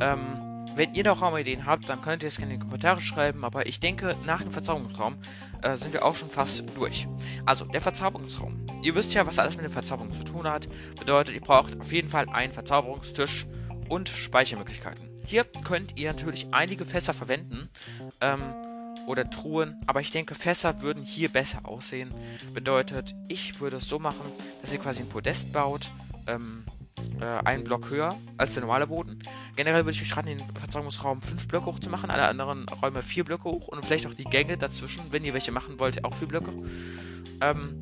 Ähm, 0.00 0.55
wenn 0.76 0.94
ihr 0.94 1.04
noch 1.04 1.22
Raumideen 1.22 1.66
habt, 1.66 1.88
dann 1.88 2.02
könnt 2.02 2.22
ihr 2.22 2.28
es 2.28 2.36
gerne 2.36 2.54
in 2.54 2.60
die 2.60 2.64
Kommentare 2.66 3.00
schreiben, 3.00 3.44
aber 3.44 3.66
ich 3.66 3.80
denke, 3.80 4.14
nach 4.26 4.42
dem 4.42 4.52
Verzauberungsraum 4.52 5.16
äh, 5.62 5.76
sind 5.78 5.92
wir 5.92 6.04
auch 6.04 6.14
schon 6.14 6.28
fast 6.28 6.64
durch. 6.76 7.08
Also, 7.46 7.64
der 7.64 7.80
Verzauberungsraum. 7.80 8.66
Ihr 8.82 8.94
wisst 8.94 9.14
ja, 9.14 9.26
was 9.26 9.38
alles 9.38 9.56
mit 9.56 9.64
der 9.64 9.72
Verzauberung 9.72 10.12
zu 10.12 10.22
tun 10.22 10.46
hat. 10.46 10.68
Bedeutet, 10.98 11.34
ihr 11.34 11.40
braucht 11.40 11.80
auf 11.80 11.92
jeden 11.92 12.08
Fall 12.08 12.28
einen 12.28 12.52
Verzauberungstisch 12.52 13.46
und 13.88 14.08
Speichermöglichkeiten. 14.08 15.08
Hier 15.24 15.44
könnt 15.44 15.98
ihr 15.98 16.12
natürlich 16.12 16.48
einige 16.52 16.84
Fässer 16.84 17.14
verwenden. 17.14 17.68
Ähm, 18.20 18.42
oder 19.06 19.30
Truhen, 19.30 19.80
aber 19.86 20.00
ich 20.00 20.10
denke, 20.10 20.34
Fässer 20.34 20.82
würden 20.82 21.04
hier 21.04 21.28
besser 21.28 21.60
aussehen. 21.64 22.10
Bedeutet, 22.52 23.14
ich 23.28 23.60
würde 23.60 23.76
es 23.76 23.88
so 23.88 24.00
machen, 24.00 24.32
dass 24.60 24.72
ihr 24.72 24.80
quasi 24.80 25.02
ein 25.02 25.08
Podest 25.08 25.52
baut, 25.52 25.90
ähm, 26.26 26.64
äh, 27.20 27.24
einen 27.44 27.64
Block 27.64 27.90
höher 27.90 28.16
als 28.36 28.54
der 28.54 28.62
normale 28.62 28.86
Boden. 28.86 29.18
Generell 29.56 29.84
würde 29.84 29.96
ich 29.96 30.02
euch 30.02 30.16
raten, 30.16 30.28
den 30.28 30.42
Verzeugungsraum 30.54 31.22
5 31.22 31.48
Blöcke 31.48 31.66
hoch 31.66 31.78
zu 31.78 31.90
machen, 31.90 32.10
alle 32.10 32.26
anderen 32.28 32.68
Räume 32.68 33.02
4 33.02 33.24
Blöcke 33.24 33.44
hoch 33.44 33.68
und 33.68 33.84
vielleicht 33.84 34.06
auch 34.06 34.14
die 34.14 34.24
Gänge 34.24 34.56
dazwischen, 34.56 35.04
wenn 35.10 35.24
ihr 35.24 35.34
welche 35.34 35.52
machen 35.52 35.78
wollt, 35.78 36.04
auch 36.04 36.14
4 36.14 36.28
Blöcke. 36.28 36.52
Ähm, 37.40 37.80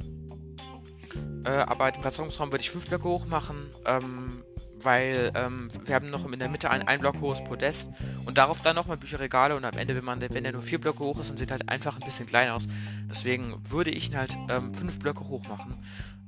äh, 1.44 1.50
aber 1.50 1.90
den 1.90 2.02
Verzeugungsraum 2.02 2.52
würde 2.52 2.62
ich 2.62 2.71
5 2.71 2.88
Blöcke 2.88 3.04
hoch 3.04 3.26
machen, 3.26 3.56
ähm, 3.87 4.42
weil 4.83 5.33
ähm, 5.35 5.68
wir 5.85 5.94
haben 5.94 6.11
noch 6.11 6.30
in 6.30 6.38
der 6.38 6.49
Mitte 6.49 6.71
ein 6.71 6.87
1 6.87 7.00
Block 7.00 7.21
hohes 7.21 7.42
Podest 7.42 7.88
und 8.26 8.38
darauf 8.38 8.61
dann 8.62 8.76
nochmal 8.76 8.97
Bücherregale 8.97 9.56
und 9.56 9.64
am 9.64 9.76
Ende, 9.76 9.97
wenn 9.97 10.04
man 10.04 10.21
wenn 10.21 10.44
der 10.44 10.52
nur 10.52 10.62
4 10.62 10.80
Blöcke 10.80 11.00
hoch 11.04 11.18
ist, 11.18 11.30
dann 11.30 11.37
sieht 11.37 11.50
halt 11.50 11.68
einfach 11.68 11.97
ein 11.97 12.04
bisschen 12.04 12.26
klein 12.26 12.50
aus. 12.50 12.66
Deswegen 13.09 13.56
würde 13.71 13.90
ich 13.90 14.11
ihn 14.11 14.16
halt 14.16 14.33
5 14.33 14.80
ähm, 14.80 14.99
Blöcke 14.99 15.26
hoch 15.28 15.42
machen. 15.49 15.83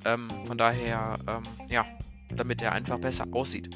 Ähm, 0.05 0.28
von 0.45 0.57
daher, 0.57 1.19
ähm, 1.26 1.43
ja, 1.69 1.85
damit 2.37 2.62
er 2.62 2.73
einfach 2.73 2.99
besser 2.99 3.26
aussieht. 3.33 3.71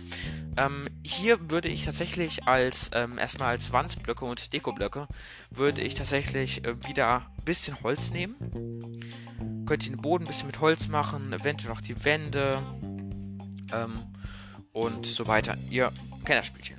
Ähm, 0.57 0.89
hier 1.05 1.51
würde 1.51 1.69
ich 1.69 1.85
tatsächlich 1.85 2.47
als 2.47 2.91
ähm, 2.95 3.19
erstmal 3.19 3.51
als 3.51 3.73
Wandblöcke 3.73 4.25
und 4.25 4.53
Dekoblöcke 4.53 5.07
würde 5.51 5.83
ich 5.83 5.95
tatsächlich 5.95 6.65
äh, 6.65 6.85
wieder 6.87 7.27
ein 7.39 7.45
bisschen 7.45 7.81
Holz 7.83 8.11
nehmen. 8.11 8.37
Könnt 9.67 9.85
ihr 9.85 9.93
den 9.93 10.03
Boden 10.03 10.25
ein 10.25 10.29
bisschen 10.29 10.49
mit 10.49 10.61
Holz 10.61 10.89
machen, 10.89 11.33
eventuell 11.33 11.73
auch 11.73 11.81
die 11.81 12.05
Wände 12.05 12.63
ähm, 13.73 14.01
und 14.73 15.07
so 15.07 15.27
weiter. 15.27 15.57
Ihr 15.71 15.93
kennt 16.25 16.41
das 16.41 16.47
Spielchen. 16.47 16.79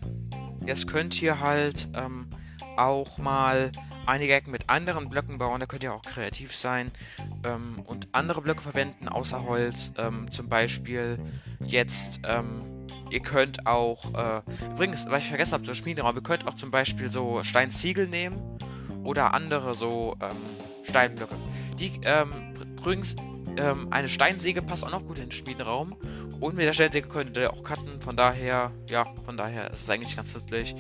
Jetzt 0.66 0.88
könnt 0.88 1.22
ihr 1.22 1.40
halt 1.40 1.88
ähm, 1.94 2.30
auch 2.78 3.18
mal 3.18 3.72
einige 4.06 4.34
Ecken 4.34 4.52
mit 4.52 4.70
anderen 4.70 5.10
Blöcken 5.10 5.38
bauen, 5.38 5.60
da 5.60 5.66
könnt 5.66 5.84
ihr 5.84 5.94
auch 5.94 6.02
kreativ 6.02 6.56
sein 6.56 6.92
ähm, 7.44 7.80
und 7.86 8.08
andere 8.12 8.42
Blöcke 8.42 8.62
verwenden 8.62 9.08
außer 9.08 9.44
Holz. 9.44 9.92
Ähm, 9.98 10.32
zum 10.32 10.50
Beispiel 10.50 11.20
jetzt, 11.60 12.22
ähm, 12.26 12.62
ihr 13.10 13.22
könnt 13.22 13.68
auch, 13.68 14.14
äh, 14.14 14.42
übrigens, 14.74 15.06
was 15.08 15.24
ich 15.24 15.30
vergessen 15.30 15.54
habe, 15.54 15.66
so 15.66 15.74
Schmiederaum, 15.74 16.16
ihr 16.16 16.24
könnt 16.24 16.48
auch 16.48 16.56
zum 16.56 16.72
Beispiel 16.72 17.10
so 17.10 17.44
Steinziegel 17.44 18.08
nehmen 18.08 18.58
oder 19.04 19.34
andere 19.34 19.76
so 19.76 20.16
ähm, 20.22 20.38
Steinblöcke. 20.84 21.36
Die, 21.80 22.00
ähm, 22.04 22.54
übrigens, 22.80 23.16
ähm, 23.58 23.88
eine 23.92 24.10
Steinsäge 24.10 24.62
passt 24.62 24.86
auch 24.86 24.92
noch 24.92 25.06
gut 25.06 25.18
in 25.18 25.26
den 25.26 25.32
Schmiedenraum. 25.32 25.96
Und 26.40 26.56
mit 26.56 26.66
der 26.66 26.74
Steinsäge 26.74 27.08
könnt 27.08 27.38
ihr 27.38 27.54
auch 27.54 27.64
cutten, 27.64 28.00
von 28.00 28.16
daher, 28.16 28.72
ja, 28.90 29.06
von 29.26 29.38
daher 29.38 29.72
ist 29.72 29.84
es 29.84 29.90
eigentlich 29.90 30.16
ganz 30.16 30.34
nützlich. 30.34 30.76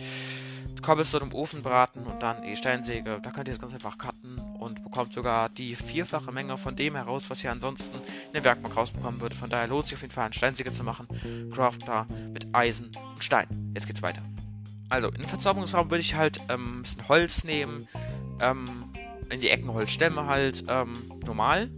Cobblestone 0.81 1.25
im 1.25 1.33
Ofen 1.33 1.61
braten 1.61 2.03
und 2.03 2.21
dann 2.21 2.43
die 2.43 2.55
Steinsäge. 2.55 3.19
Da 3.21 3.31
könnt 3.31 3.47
ihr 3.47 3.53
es 3.53 3.59
ganz 3.59 3.73
einfach 3.73 3.97
cutten 3.97 4.39
und 4.59 4.83
bekommt 4.83 5.13
sogar 5.13 5.49
die 5.49 5.75
vierfache 5.75 6.31
Menge 6.31 6.57
von 6.57 6.75
dem 6.75 6.95
heraus, 6.95 7.29
was 7.29 7.43
ihr 7.43 7.51
ansonsten 7.51 7.97
in 7.97 8.33
der 8.33 8.43
Werkbank 8.43 8.75
rausbekommen 8.75 9.21
würdet. 9.21 9.37
Von 9.37 9.49
daher 9.49 9.67
lohnt 9.67 9.87
sich 9.87 9.95
auf 9.95 10.01
jeden 10.01 10.13
Fall, 10.13 10.25
eine 10.25 10.33
Steinsäge 10.33 10.71
zu 10.71 10.83
machen. 10.83 11.07
Craftbar 11.53 12.07
mit 12.33 12.47
Eisen 12.53 12.91
und 13.13 13.23
Stein. 13.23 13.71
Jetzt 13.75 13.87
geht's 13.87 14.01
weiter. 14.01 14.21
Also, 14.89 15.07
in 15.07 15.15
den 15.15 15.27
Verzauberungsraum 15.27 15.89
würde 15.89 16.01
ich 16.01 16.15
halt 16.15 16.41
ähm, 16.49 16.79
ein 16.79 16.81
bisschen 16.81 17.07
Holz 17.07 17.43
nehmen. 17.43 17.87
Ähm, 18.39 18.91
in 19.29 19.39
die 19.39 19.49
Ecken 19.49 19.73
Holzstämme 19.73 20.25
halt 20.25 20.65
ähm, 20.67 21.13
normal. 21.25 21.69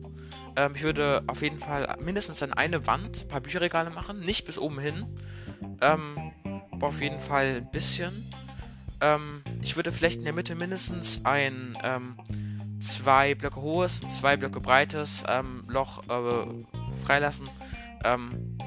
Ähm, 0.56 0.74
ich 0.76 0.84
würde 0.84 1.24
auf 1.28 1.42
jeden 1.42 1.60
Fall 1.60 1.96
mindestens 2.04 2.42
an 2.42 2.54
eine 2.54 2.88
Wand 2.88 3.24
ein 3.24 3.28
paar 3.28 3.42
Bücherregale 3.42 3.92
machen. 3.92 4.20
Nicht 4.20 4.46
bis 4.46 4.58
oben 4.58 4.80
hin. 4.80 5.06
Ähm, 5.82 6.32
aber 6.72 6.88
auf 6.88 7.02
jeden 7.02 7.20
Fall 7.20 7.58
ein 7.58 7.72
bisschen. 7.72 8.26
Ähm, 9.04 9.44
ich 9.62 9.76
würde 9.76 9.92
vielleicht 9.92 10.20
in 10.20 10.24
der 10.24 10.34
Mitte 10.34 10.56
mindestens 10.56 11.26
ein 11.26 11.78
ähm, 11.84 12.16
zwei 12.80 13.36
Blöcke 13.36 13.62
hohes 13.62 14.02
und 14.02 14.10
zwei 14.10 14.38
Blöcke 14.38 14.62
breites 14.62 15.24
ähm, 15.28 15.66
Loch 15.68 16.04
äh, 16.08 17.04
freilassen, 17.04 17.50
ähm, 18.06 18.58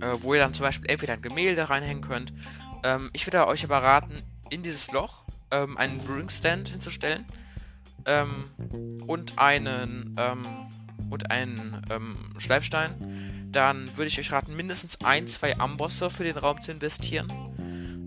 äh, 0.00 0.16
wo 0.20 0.32
ihr 0.32 0.40
dann 0.40 0.54
zum 0.54 0.64
Beispiel 0.64 0.90
entweder 0.90 1.12
ein 1.12 1.22
Gemälde 1.22 1.68
reinhängen 1.68 2.02
könnt. 2.02 2.32
Ähm, 2.84 3.10
ich 3.12 3.26
würde 3.26 3.46
euch 3.46 3.64
aber 3.64 3.82
raten, 3.82 4.22
in 4.48 4.62
dieses 4.62 4.90
Loch 4.92 5.24
ähm, 5.50 5.76
einen 5.76 5.98
Brewing 5.98 6.30
Stand 6.30 6.70
hinzustellen 6.70 7.24
und 9.06 9.38
einen 9.38 10.14
und 11.08 11.30
einen 11.30 11.80
Schleifstein. 12.36 13.48
Dann 13.50 13.88
würde 13.96 14.08
ich 14.08 14.20
euch 14.20 14.30
raten, 14.30 14.54
mindestens 14.54 15.00
ein, 15.02 15.26
zwei 15.26 15.58
Ambosse 15.58 16.10
für 16.10 16.22
den 16.22 16.36
Raum 16.36 16.60
zu 16.60 16.70
investieren 16.70 17.32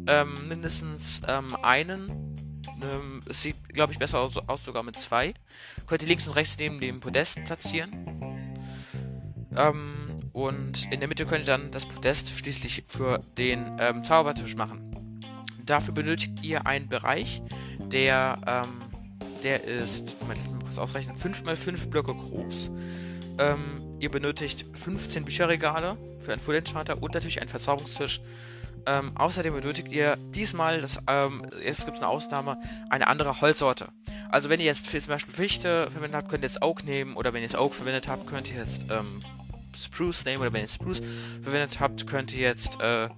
ähm, 0.08 0.48
mindestens 0.48 1.22
ähm, 1.28 1.56
einen. 1.62 2.64
Ähm, 2.82 3.22
es 3.28 3.42
sieht, 3.42 3.56
glaube 3.70 3.94
ich, 3.94 4.00
besser 4.00 4.20
aus, 4.20 4.38
aus, 4.38 4.64
sogar 4.64 4.84
mit 4.84 4.98
zwei. 4.98 5.34
Könnt 5.86 6.02
ihr 6.02 6.08
links 6.08 6.28
und 6.28 6.36
rechts 6.36 6.58
neben 6.58 6.80
dem 6.80 7.00
Podest 7.00 7.44
platzieren. 7.46 7.92
Ähm, 9.56 10.30
und 10.34 10.92
in 10.92 11.00
der 11.00 11.10
Mitte 11.10 11.26
könnt 11.26 11.42
ihr 11.42 11.58
dann 11.58 11.72
das 11.72 11.86
Podest 11.86 12.38
schließlich 12.38 12.84
für 12.88 13.20
den 13.38 13.78
ähm, 13.80 14.04
Zaubertisch 14.04 14.56
machen. 14.56 15.22
Dafür 15.66 15.94
benötigt 15.94 16.44
ihr 16.44 16.66
einen 16.66 16.88
Bereich, 16.88 17.42
der, 17.80 18.40
ähm, 18.46 18.84
der 19.44 19.64
ist, 19.64 20.16
Moment, 20.22 20.40
ich 20.44 20.52
mal 20.52 20.60
kurz 20.60 20.78
ausrechnen, 20.78 21.16
5 21.16 21.44
x 21.46 21.60
5 21.60 21.90
Blöcke 21.90 22.14
groß. 22.14 22.72
Ihr 24.00 24.10
benötigt 24.10 24.66
15 24.74 25.26
Bücherregale 25.26 25.96
für 26.20 26.32
einen 26.32 26.42
Full 26.42 26.56
Enchanter 26.56 27.02
und 27.04 27.14
natürlich 27.14 27.40
einen 27.40 27.50
Verzauberungstisch 27.50 28.22
ähm, 28.88 29.12
außerdem 29.16 29.54
benötigt 29.54 29.90
ihr 29.90 30.18
diesmal, 30.34 30.82
das, 30.82 31.00
ähm, 31.08 31.46
es 31.64 31.86
gibt 31.86 31.98
eine 31.98 32.08
Ausnahme, 32.08 32.58
eine 32.90 33.08
andere 33.08 33.42
Holzsorte. 33.42 33.90
Also 34.30 34.50
wenn 34.50 34.60
ihr 34.60 34.66
jetzt 34.66 34.90
zum 34.90 35.08
Beispiel 35.08 35.34
Fichte 35.34 35.92
verwendet 35.92 36.16
habt, 36.16 36.30
könnt 36.30 36.44
ihr 36.44 36.48
jetzt 36.48 36.64
Oak 36.64 36.86
nehmen 36.86 37.16
oder 37.16 37.34
wenn 37.34 37.42
ihr 37.42 37.48
jetzt 37.48 37.58
Oak 37.58 37.74
verwendet 37.76 38.08
habt, 38.08 38.28
könnt 38.28 38.52
ihr 38.52 38.60
jetzt 38.60 38.86
ähm, 38.90 39.22
Spruce 39.76 40.26
nehmen 40.26 40.42
oder 40.42 40.54
wenn 40.54 40.62
ihr 40.62 40.70
Spruce 40.70 41.02
verwendet 41.44 41.80
habt, 41.80 42.08
könnt 42.08 42.34
ihr 42.34 42.42
jetzt 42.42 42.80
äh, 42.80 43.10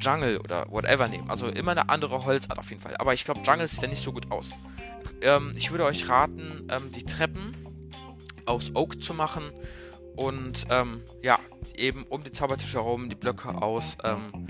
Jungle 0.00 0.38
oder 0.38 0.66
whatever 0.70 1.08
nehmen. 1.08 1.30
Also 1.30 1.48
immer 1.48 1.72
eine 1.72 1.88
andere 1.88 2.24
Holzart 2.24 2.58
auf 2.58 2.68
jeden 2.70 2.82
Fall. 2.82 2.96
Aber 2.98 3.14
ich 3.14 3.24
glaube, 3.24 3.40
Jungle 3.40 3.66
sieht 3.66 3.82
ja 3.82 3.88
nicht 3.88 4.02
so 4.02 4.12
gut 4.12 4.30
aus. 4.30 4.56
Ähm, 5.22 5.52
ich 5.56 5.70
würde 5.70 5.84
euch 5.84 6.08
raten, 6.08 6.68
ähm, 6.70 6.92
die 6.92 7.04
Treppen 7.04 7.56
aus 8.46 8.74
Oak 8.74 9.02
zu 9.02 9.14
machen 9.14 9.50
und 10.16 10.66
ähm, 10.70 11.02
ja, 11.22 11.38
eben 11.76 12.04
um 12.04 12.22
die 12.22 12.32
Zaubertische 12.32 12.78
herum 12.78 13.08
die 13.08 13.14
Blöcke 13.14 13.62
aus 13.62 13.96
ähm, 14.04 14.46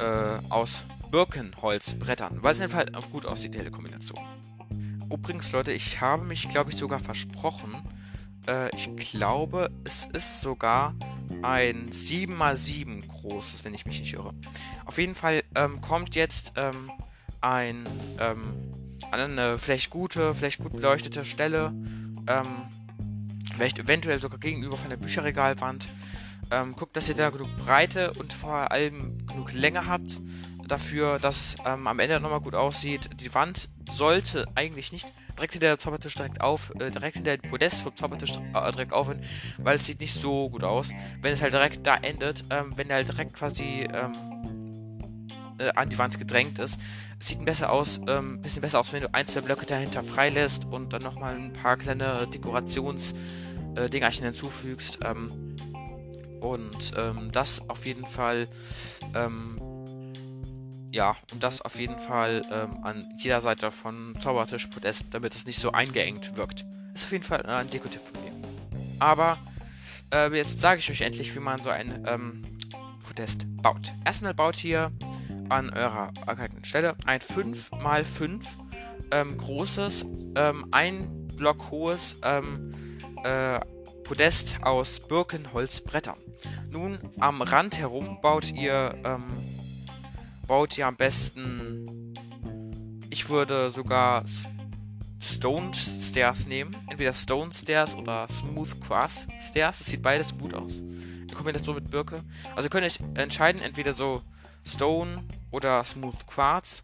äh, 0.00 0.38
aus 0.48 0.84
Birkenholzbrettern, 1.10 2.42
weil 2.42 2.52
es 2.52 2.60
einfach 2.60 2.78
halt 2.78 3.10
gut 3.10 3.26
aussieht, 3.26 3.54
die 3.54 3.58
helle 3.58 3.70
Kombination. 3.70 4.20
Übrigens, 5.12 5.50
Leute, 5.52 5.72
ich 5.72 6.00
habe 6.00 6.24
mich, 6.24 6.48
glaube 6.48 6.70
ich, 6.70 6.76
sogar 6.76 7.00
versprochen. 7.00 7.74
Äh, 8.46 8.74
ich 8.76 8.94
glaube, 8.96 9.70
es 9.84 10.06
ist 10.06 10.40
sogar 10.40 10.94
ein 11.42 11.90
7x7 11.90 13.06
großes, 13.06 13.64
wenn 13.64 13.74
ich 13.74 13.86
mich 13.86 14.00
nicht 14.00 14.12
irre. 14.12 14.32
Auf 14.84 14.98
jeden 14.98 15.14
Fall 15.14 15.42
ähm, 15.54 15.80
kommt 15.80 16.14
jetzt 16.14 16.52
ähm, 16.56 16.90
ein, 17.40 17.86
ähm, 18.18 18.54
eine 19.10 19.58
vielleicht 19.58 19.90
gute, 19.90 20.34
vielleicht 20.34 20.62
gut 20.62 20.72
beleuchtete 20.72 21.24
Stelle, 21.24 21.72
ähm, 22.26 22.46
vielleicht 23.52 23.78
eventuell 23.78 24.20
sogar 24.20 24.38
gegenüber 24.38 24.76
von 24.76 24.90
der 24.90 24.96
Bücherregalwand, 24.96 25.88
ähm, 26.50 26.74
guckt, 26.76 26.96
dass 26.96 27.08
ihr 27.08 27.14
da 27.14 27.30
genug 27.30 27.54
Breite 27.56 28.12
und 28.14 28.32
vor 28.32 28.70
allem 28.70 29.26
genug 29.26 29.52
Länge 29.52 29.86
habt 29.86 30.18
dafür, 30.70 31.18
dass 31.18 31.56
ähm, 31.66 31.86
am 31.86 31.98
Ende 31.98 32.20
nochmal 32.20 32.40
gut 32.40 32.54
aussieht. 32.54 33.10
Die 33.20 33.34
Wand 33.34 33.68
sollte 33.90 34.46
eigentlich 34.54 34.92
nicht 34.92 35.06
direkt 35.36 35.54
hinter 35.54 35.68
der 35.68 35.78
Zaubertisch 35.78 36.14
direkt 36.14 36.40
auf, 36.40 36.72
äh, 36.78 36.90
direkt 36.90 37.16
hinter 37.16 37.36
der 37.36 37.48
Podest 37.48 37.80
vom 37.82 37.94
Zaubertisch 37.96 38.32
äh, 38.32 38.72
direkt 38.72 38.92
aufhören, 38.92 39.22
weil 39.58 39.76
es 39.76 39.86
sieht 39.86 40.00
nicht 40.00 40.14
so 40.14 40.50
gut 40.50 40.64
aus. 40.64 40.90
Wenn 41.20 41.32
es 41.32 41.42
halt 41.42 41.52
direkt 41.52 41.86
da 41.86 41.96
endet, 41.96 42.44
ähm, 42.50 42.72
wenn 42.76 42.90
er 42.90 42.96
halt 42.96 43.08
direkt 43.08 43.34
quasi, 43.34 43.88
ähm, 43.92 44.12
äh, 45.58 45.70
an 45.74 45.88
die 45.88 45.98
Wand 45.98 46.18
gedrängt 46.18 46.58
ist. 46.58 46.78
Es 47.18 47.28
sieht 47.28 47.40
ein 47.40 47.44
besser 47.44 47.70
aus, 47.70 48.00
ähm, 48.08 48.40
bisschen 48.40 48.62
besser 48.62 48.80
aus, 48.80 48.92
wenn 48.92 49.02
du 49.02 49.12
ein, 49.12 49.26
zwei 49.26 49.40
Blöcke 49.40 49.66
dahinter 49.66 50.02
freilässt 50.02 50.64
und 50.64 50.92
dann 50.92 51.02
nochmal 51.02 51.34
ein 51.36 51.52
paar 51.52 51.76
kleine 51.76 52.26
Dekorationsdingerchen 52.32 54.24
äh, 54.24 54.28
hinzufügst. 54.28 55.00
Ähm, 55.04 55.49
und 56.40 56.92
ähm, 56.96 57.30
das 57.32 57.68
auf 57.68 57.86
jeden 57.86 58.06
Fall, 58.06 58.48
ähm, 59.14 59.58
ja, 60.92 61.16
und 61.32 61.42
das 61.42 61.62
auf 61.62 61.78
jeden 61.78 61.98
Fall 61.98 62.42
ähm, 62.50 62.82
an 62.82 63.06
jeder 63.18 63.40
Seite 63.40 63.70
von 63.70 64.14
Zaubertisch 64.20 64.66
Podest, 64.66 65.06
damit 65.10 65.34
es 65.34 65.46
nicht 65.46 65.60
so 65.60 65.72
eingeengt 65.72 66.36
wirkt. 66.36 66.64
Ist 66.94 67.04
auf 67.04 67.12
jeden 67.12 67.24
Fall 67.24 67.42
ein 67.46 67.68
Dekotipp 67.68 68.02
von 68.04 68.22
mir. 68.22 68.32
Aber 68.98 69.38
äh, 70.12 70.34
jetzt 70.36 70.60
sage 70.60 70.80
ich 70.80 70.90
euch 70.90 71.00
endlich, 71.02 71.34
wie 71.34 71.40
man 71.40 71.62
so 71.62 71.70
ein 71.70 72.04
ähm, 72.06 72.42
Podest 73.06 73.44
baut. 73.62 73.92
Erstmal 74.04 74.34
baut 74.34 74.62
ihr 74.64 74.90
an 75.48 75.70
eurer 75.70 76.12
erkalteten 76.26 76.64
Stelle 76.64 76.96
ein 77.06 77.20
5x5 77.20 78.46
ähm, 79.10 79.36
großes, 79.36 80.06
ähm, 80.36 80.66
ein 80.70 81.28
Block 81.36 81.70
hohes 81.70 82.18
ähm, 82.22 82.98
äh, 83.24 83.60
Podest 84.10 84.56
aus 84.62 84.98
Birkenholzbrettern. 84.98 86.16
Nun 86.68 86.98
am 87.20 87.42
Rand 87.42 87.78
herum 87.78 88.20
baut 88.20 88.50
ihr 88.50 88.98
ähm, 89.04 89.22
baut 90.48 90.76
ihr 90.76 90.88
am 90.88 90.96
besten 90.96 92.12
ich 93.08 93.28
würde 93.28 93.70
sogar 93.70 94.24
Stone 95.20 95.70
Stairs 95.74 96.48
nehmen. 96.48 96.76
Entweder 96.90 97.12
Stone 97.12 97.54
Stairs 97.54 97.94
oder 97.94 98.26
Smooth 98.28 98.80
Quartz 98.80 99.28
Stairs. 99.40 99.78
Das 99.78 99.86
sieht 99.86 100.02
beides 100.02 100.36
gut 100.36 100.54
aus. 100.54 100.78
In 100.80 101.32
Kombination 101.32 101.76
mit 101.76 101.88
Birke. 101.88 102.24
Also 102.56 102.66
ihr 102.66 102.70
könnt 102.70 102.86
euch 102.86 102.98
entscheiden, 103.14 103.62
entweder 103.62 103.92
so 103.92 104.22
Stone 104.64 105.24
oder 105.50 105.82
Smooth 105.84 106.26
Quartz. 106.26 106.82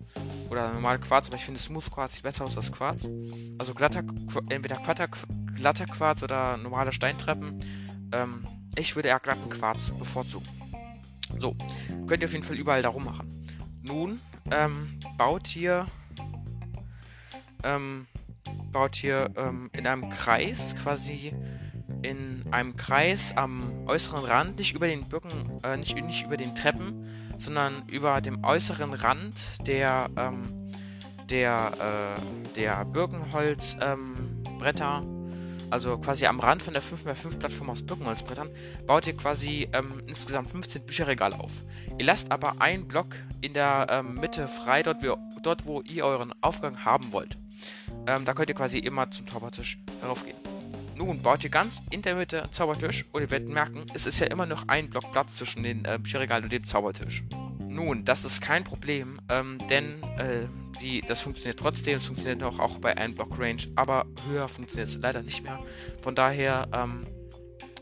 Oder 0.51 0.73
normale 0.73 0.99
Quarz, 0.99 1.29
aber 1.29 1.37
ich 1.37 1.45
finde 1.45 1.61
Smooth 1.61 1.91
Quartz 1.91 2.15
sieht 2.15 2.23
besser 2.23 2.45
aus 2.45 2.57
als 2.57 2.71
Quarz. 2.71 3.09
Also 3.59 3.75
glatter, 3.75 4.05
entweder 4.49 4.77
glatter, 4.77 5.09
glatter 5.55 5.87
Quarz 5.87 6.23
oder 6.23 6.57
normale 6.57 6.93
Steintreppen. 6.93 7.65
Ähm, 8.13 8.47
ich 8.77 8.95
würde 8.95 9.09
eher 9.09 9.21
glatten 9.21 9.49
Quarz 9.49 9.91
bevorzugen. 9.91 10.49
So, 11.39 11.57
könnt 12.07 12.23
ihr 12.23 12.29
auf 12.29 12.33
jeden 12.33 12.45
Fall 12.45 12.57
überall 12.57 12.83
darum 12.83 13.05
machen. 13.05 13.43
Nun 13.83 14.21
ähm, 14.51 14.99
baut 15.17 15.57
ihr 15.57 15.87
ähm, 17.65 18.07
baut 18.73 18.97
hier 18.97 19.31
ähm, 19.37 19.71
in 19.73 19.87
einem 19.87 20.11
Kreis 20.11 20.77
quasi 20.77 21.33
in 22.03 22.45
einem 22.51 22.77
Kreis 22.77 23.37
am 23.37 23.87
äußeren 23.87 24.25
Rand, 24.25 24.59
nicht 24.59 24.75
über 24.75 24.87
den 24.87 25.09
Birken, 25.09 25.61
äh, 25.65 25.77
nicht, 25.77 25.97
nicht 26.05 26.25
über 26.25 26.37
den 26.37 26.55
Treppen, 26.55 27.06
sondern 27.39 27.83
über 27.89 28.21
dem 28.21 28.45
äußeren 28.45 28.95
Rand 28.95 29.67
der, 29.67 30.09
ähm, 30.17 30.43
der, 31.31 32.19
äh, 32.19 32.55
der 32.55 32.85
Birkenholzbretter, 32.85 35.03
ähm, 35.03 35.17
also 35.71 35.99
quasi 35.99 36.27
am 36.27 36.41
Rand 36.41 36.63
von 36.63 36.75
der 36.75 36.83
5x5 36.83 37.39
Plattform 37.39 37.71
aus 37.71 37.83
Birkenholzbrettern, 37.83 38.51
baut 38.87 39.07
ihr 39.07 39.17
quasi 39.17 39.69
ähm, 39.73 40.03
insgesamt 40.07 40.51
15 40.51 40.87
Bücherregale 40.87 41.39
auf. 41.39 41.53
Ihr 41.99 42.07
lasst 42.07 42.31
aber 42.31 42.61
einen 42.61 42.87
Block 42.87 43.17
in 43.41 43.53
der 43.53 43.87
ähm, 43.91 44.15
Mitte 44.15 44.49
frei, 44.49 44.83
dort, 44.83 45.03
wir, 45.03 45.19
dort 45.43 45.67
wo 45.67 45.83
ihr 45.83 46.05
euren 46.05 46.33
Aufgang 46.41 46.85
haben 46.85 47.13
wollt. 47.13 47.37
Ähm, 48.07 48.25
da 48.25 48.35
könnt 48.35 48.49
ihr 48.49 48.55
quasi 48.55 48.79
immer 48.79 49.11
zum 49.11 49.27
Zaubertisch 49.27 49.79
heraufgehen. 50.01 50.37
Nun 50.97 51.21
baut 51.21 51.45
ihr 51.45 51.51
ganz 51.51 51.83
in 51.91 52.01
der 52.01 52.15
Mitte 52.15 52.43
einen 52.43 52.53
Zaubertisch 52.55 53.05
und 53.13 53.21
ihr 53.21 53.31
werdet 53.31 53.51
merken, 53.51 53.85
es 53.93 54.07
ist 54.07 54.19
ja 54.19 54.29
immer 54.29 54.47
noch 54.47 54.67
ein 54.69 54.89
Block 54.89 55.13
Platz 55.13 55.37
zwischen 55.37 55.63
dem 55.63 55.85
äh, 55.85 55.99
Bücherregal 55.99 56.43
und 56.43 56.51
dem 56.51 56.65
Zaubertisch. 56.65 57.23
Nun, 57.61 58.07
das 58.07 58.25
ist 58.25 58.41
kein 58.41 58.65
Problem, 58.65 59.21
ähm, 59.29 59.59
denn 59.69 60.03
äh, 60.19 60.47
die, 60.81 61.03
das 61.03 61.21
funktioniert 61.21 61.59
trotzdem, 61.59 61.99
es 61.99 62.07
funktioniert 62.07 62.43
auch, 62.43 62.59
auch 62.59 62.79
bei 62.79 62.97
1 62.97 63.15
Block 63.15 63.39
Range, 63.39 63.61
aber 63.75 64.07
höher 64.27 64.49
funktioniert 64.49 64.89
es 64.89 64.97
leider 64.97 65.21
nicht 65.21 65.43
mehr. 65.43 65.59
Von 66.01 66.15
daher 66.15 66.67
ähm, 66.73 67.07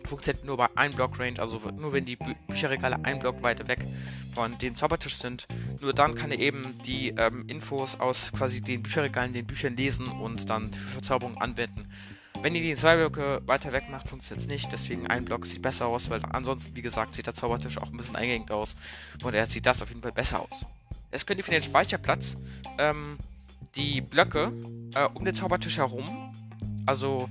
funktioniert 0.04 0.44
nur 0.44 0.56
bei 0.56 0.68
1 0.74 0.96
Block 0.96 1.16
Range, 1.20 1.38
also 1.38 1.60
nur 1.78 1.92
wenn 1.92 2.04
die 2.04 2.16
Bü 2.16 2.34
Bücherregale 2.48 3.04
ein 3.04 3.20
Block 3.20 3.44
weiter 3.44 3.68
weg 3.68 3.86
von 4.34 4.58
dem 4.58 4.74
Zaubertisch 4.74 5.18
sind. 5.18 5.46
Nur 5.80 5.92
dann 5.92 6.16
kann 6.16 6.32
er 6.32 6.40
eben 6.40 6.80
die 6.84 7.10
ähm, 7.10 7.44
Infos 7.46 8.00
aus 8.00 8.32
quasi 8.32 8.60
den 8.60 8.82
Bücherregalen, 8.82 9.32
den 9.32 9.46
Büchern 9.46 9.76
lesen 9.76 10.08
und 10.08 10.50
dann 10.50 10.72
Verzauberung 10.72 11.38
anwenden. 11.38 11.86
Wenn 12.44 12.54
ihr 12.54 12.60
die 12.60 12.76
zwei 12.76 12.96
Blöcke 12.96 13.40
weiter 13.46 13.72
weg 13.72 13.84
macht, 13.90 14.10
funktioniert 14.10 14.44
es 14.44 14.52
nicht. 14.52 14.70
Deswegen 14.70 15.06
ein 15.06 15.24
Block 15.24 15.46
sieht 15.46 15.62
besser 15.62 15.86
aus, 15.86 16.10
weil 16.10 16.20
ansonsten, 16.30 16.76
wie 16.76 16.82
gesagt, 16.82 17.14
sieht 17.14 17.26
der 17.26 17.34
Zaubertisch 17.34 17.78
auch 17.78 17.90
ein 17.90 17.96
bisschen 17.96 18.16
eingeengt 18.16 18.50
aus. 18.50 18.76
Und 19.22 19.32
daher 19.32 19.46
sieht 19.46 19.64
das 19.64 19.80
auf 19.80 19.88
jeden 19.88 20.02
Fall 20.02 20.12
besser 20.12 20.40
aus. 20.42 20.66
Jetzt 21.10 21.26
könnt 21.26 21.38
ihr 21.38 21.44
für 21.44 21.52
den 21.52 21.62
Speicherplatz 21.62 22.36
ähm, 22.76 23.16
die 23.76 24.02
Blöcke 24.02 24.52
äh, 24.94 25.06
um 25.14 25.24
den 25.24 25.34
Zaubertisch 25.34 25.78
herum, 25.78 26.34
also 26.84 27.30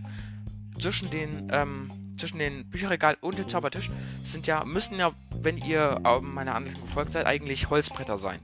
zwischen 0.79 1.11
den 1.11 1.47
ähm, 1.51 1.91
zwischen 2.17 2.39
den 2.39 2.67
Bücherregal 2.71 3.15
und 3.21 3.37
dem 3.37 3.47
Zaubertisch 3.47 3.91
sind 4.23 4.47
ja, 4.47 4.65
müssen 4.65 4.97
ja, 4.97 5.11
wenn 5.29 5.59
ihr 5.59 6.01
ähm, 6.05 6.33
meiner 6.33 6.55
Anleitung 6.55 6.81
gefolgt 6.81 7.13
seid, 7.13 7.27
eigentlich 7.27 7.69
Holzbretter 7.69 8.17
sein. 8.17 8.39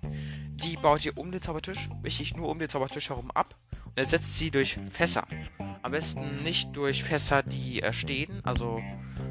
Die 0.63 0.77
baut 0.77 1.03
ihr 1.03 1.17
um 1.17 1.31
den 1.31 1.41
Zaubertisch, 1.41 1.89
wichtig 2.03 2.37
nur 2.37 2.47
um 2.47 2.59
den 2.59 2.69
Zaubertisch 2.69 3.09
herum 3.09 3.31
ab 3.31 3.55
und 3.85 3.97
ersetzt 3.97 4.37
sie 4.37 4.51
durch 4.51 4.77
Fässer. 4.91 5.25
Am 5.81 5.91
besten 5.91 6.43
nicht 6.43 6.75
durch 6.75 7.03
Fässer, 7.03 7.43
die 7.43 7.81
äh, 7.81 7.93
stehen, 7.93 8.41
also 8.43 8.81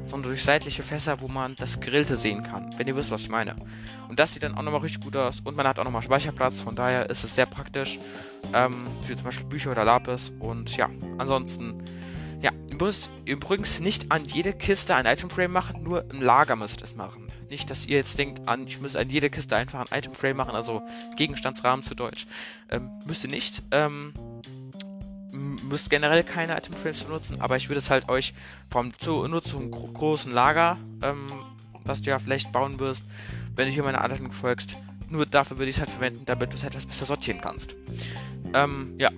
sondern 0.07 0.31
durch 0.31 0.43
seitliche 0.43 0.83
Fässer, 0.83 1.21
wo 1.21 1.27
man 1.27 1.55
das 1.55 1.79
Grillte 1.79 2.15
sehen 2.15 2.43
kann, 2.43 2.73
wenn 2.77 2.87
ihr 2.87 2.95
wisst, 2.95 3.11
was 3.11 3.21
ich 3.21 3.29
meine. 3.29 3.55
Und 4.07 4.19
das 4.19 4.33
sieht 4.33 4.43
dann 4.43 4.55
auch 4.55 4.63
nochmal 4.63 4.81
richtig 4.81 5.03
gut 5.03 5.15
aus 5.15 5.39
und 5.43 5.55
man 5.55 5.67
hat 5.67 5.79
auch 5.79 5.83
nochmal 5.83 6.01
Speicherplatz, 6.01 6.61
von 6.61 6.75
daher 6.75 7.09
ist 7.09 7.23
es 7.23 7.35
sehr 7.35 7.45
praktisch 7.45 7.99
ähm, 8.53 8.87
für 9.01 9.15
zum 9.15 9.25
Beispiel 9.25 9.45
Bücher 9.45 9.71
oder 9.71 9.85
Lapis 9.85 10.33
und 10.39 10.75
ja, 10.75 10.89
ansonsten 11.17 11.83
ja, 12.41 12.51
ihr 12.69 12.77
müsst 12.77 13.11
übrigens 13.25 13.81
nicht 13.81 14.11
an 14.11 14.23
jede 14.25 14.53
Kiste 14.53 14.95
ein 14.95 15.05
Itemframe 15.05 15.51
machen, 15.51 15.83
nur 15.83 16.09
im 16.09 16.21
Lager 16.21 16.55
müsst 16.55 16.77
ihr 16.77 16.81
das 16.81 16.95
machen. 16.95 17.27
Nicht, 17.49 17.69
dass 17.69 17.85
ihr 17.85 17.97
jetzt 17.97 18.17
denkt, 18.17 18.47
an, 18.47 18.65
ich 18.65 18.79
muss 18.79 18.95
an 18.95 19.09
jede 19.09 19.29
Kiste 19.29 19.55
einfach 19.55 19.79
ein 19.79 19.97
Itemframe 19.97 20.37
machen, 20.37 20.55
also 20.55 20.81
Gegenstandsrahmen 21.17 21.83
zu 21.83 21.95
Deutsch. 21.95 22.27
Ähm, 22.69 22.91
müsst 23.05 23.23
ihr 23.25 23.29
nicht. 23.29 23.61
Ähm, 23.71 24.13
müsst 25.31 25.89
generell 25.89 26.23
keine 26.23 26.57
Itemframes 26.57 27.03
benutzen, 27.03 27.41
aber 27.41 27.57
ich 27.57 27.69
würde 27.69 27.79
es 27.79 27.89
halt 27.89 28.09
euch 28.09 28.33
vom 28.69 28.97
zu, 28.99 29.27
nur 29.27 29.43
zum 29.43 29.71
gro 29.71 29.87
großen 29.87 30.31
Lager, 30.31 30.77
ähm, 31.01 31.31
was 31.85 32.01
du 32.01 32.09
ja 32.09 32.19
vielleicht 32.19 32.51
bauen 32.51 32.79
wirst, 32.79 33.05
wenn 33.55 33.67
du 33.67 33.71
hier 33.71 33.83
meine 33.83 34.01
Anleitung 34.01 34.31
folgst, 34.31 34.77
nur 35.09 35.25
dafür 35.25 35.57
würde 35.57 35.69
ich 35.69 35.77
es 35.77 35.79
halt 35.79 35.89
verwenden, 35.89 36.23
damit 36.25 36.53
du 36.53 36.57
es 36.57 36.63
etwas 36.63 36.85
besser 36.85 37.05
sortieren 37.05 37.41
kannst. 37.41 37.75
Ähm, 38.53 38.95
ja. 38.97 39.11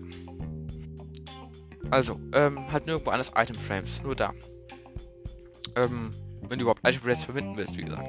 Also, 1.89 2.19
ähm, 2.33 2.71
halt 2.71 2.85
nirgendwo 2.85 3.11
anders 3.11 3.31
Item 3.35 3.57
Frames, 3.57 4.01
nur 4.01 4.15
da. 4.15 4.33
Ähm, 5.75 6.11
wenn 6.41 6.59
du 6.59 6.63
überhaupt 6.63 6.87
Item 6.87 7.01
Frames 7.01 7.23
verwenden 7.23 7.57
willst, 7.57 7.77
wie 7.77 7.83
gesagt. 7.83 8.07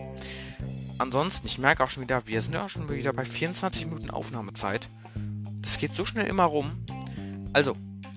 Ansonsten, 0.99 1.47
ich 1.47 1.59
merke 1.59 1.83
auch 1.83 1.91
schon 1.91 2.03
wieder, 2.03 2.27
wir 2.27 2.41
sind 2.41 2.55
ja 2.55 2.65
auch 2.65 2.69
schon 2.69 2.89
wieder 2.89 3.13
bei 3.13 3.25
24 3.25 3.87
Minuten 3.87 4.11
Aufnahmezeit. 4.11 4.89
Das 5.61 5.79
geht 5.79 5.97
so 5.97 6.05
schnell 6.05 6.27
immer 6.27 6.45
rum. 6.45 6.85
Also, 7.53 7.77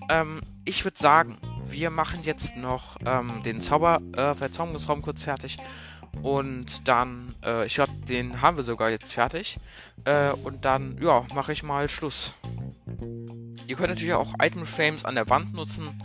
ähm, 0.10 0.42
ich 0.66 0.84
würde 0.84 1.00
sagen, 1.00 1.38
wir 1.68 1.90
machen 1.90 2.22
jetzt 2.24 2.56
noch 2.56 2.98
ähm, 3.06 3.42
den 3.44 3.62
Zauber, 3.62 4.02
äh, 4.16 4.34
Verzauberungsraum 4.34 5.02
kurz 5.02 5.24
fertig. 5.24 5.58
Und 6.22 6.88
dann, 6.88 7.34
äh, 7.44 7.66
ich 7.66 7.76
glaube, 7.76 7.92
den 8.08 8.42
haben 8.42 8.58
wir 8.58 8.64
sogar 8.64 8.90
jetzt 8.90 9.14
fertig. 9.14 9.58
Äh, 10.06 10.32
und 10.32 10.66
dann, 10.66 10.98
ja, 11.02 11.26
mache 11.34 11.52
ich 11.52 11.64
mal 11.64 11.90
Schluss. 11.90 12.34
Ihr 13.68 13.76
könnt 13.76 13.90
natürlich 13.90 14.14
auch 14.14 14.34
Item 14.42 14.66
Frames 14.66 15.06
an 15.06 15.16
der 15.16 15.30
Wand 15.30 15.54
nutzen 15.54 16.02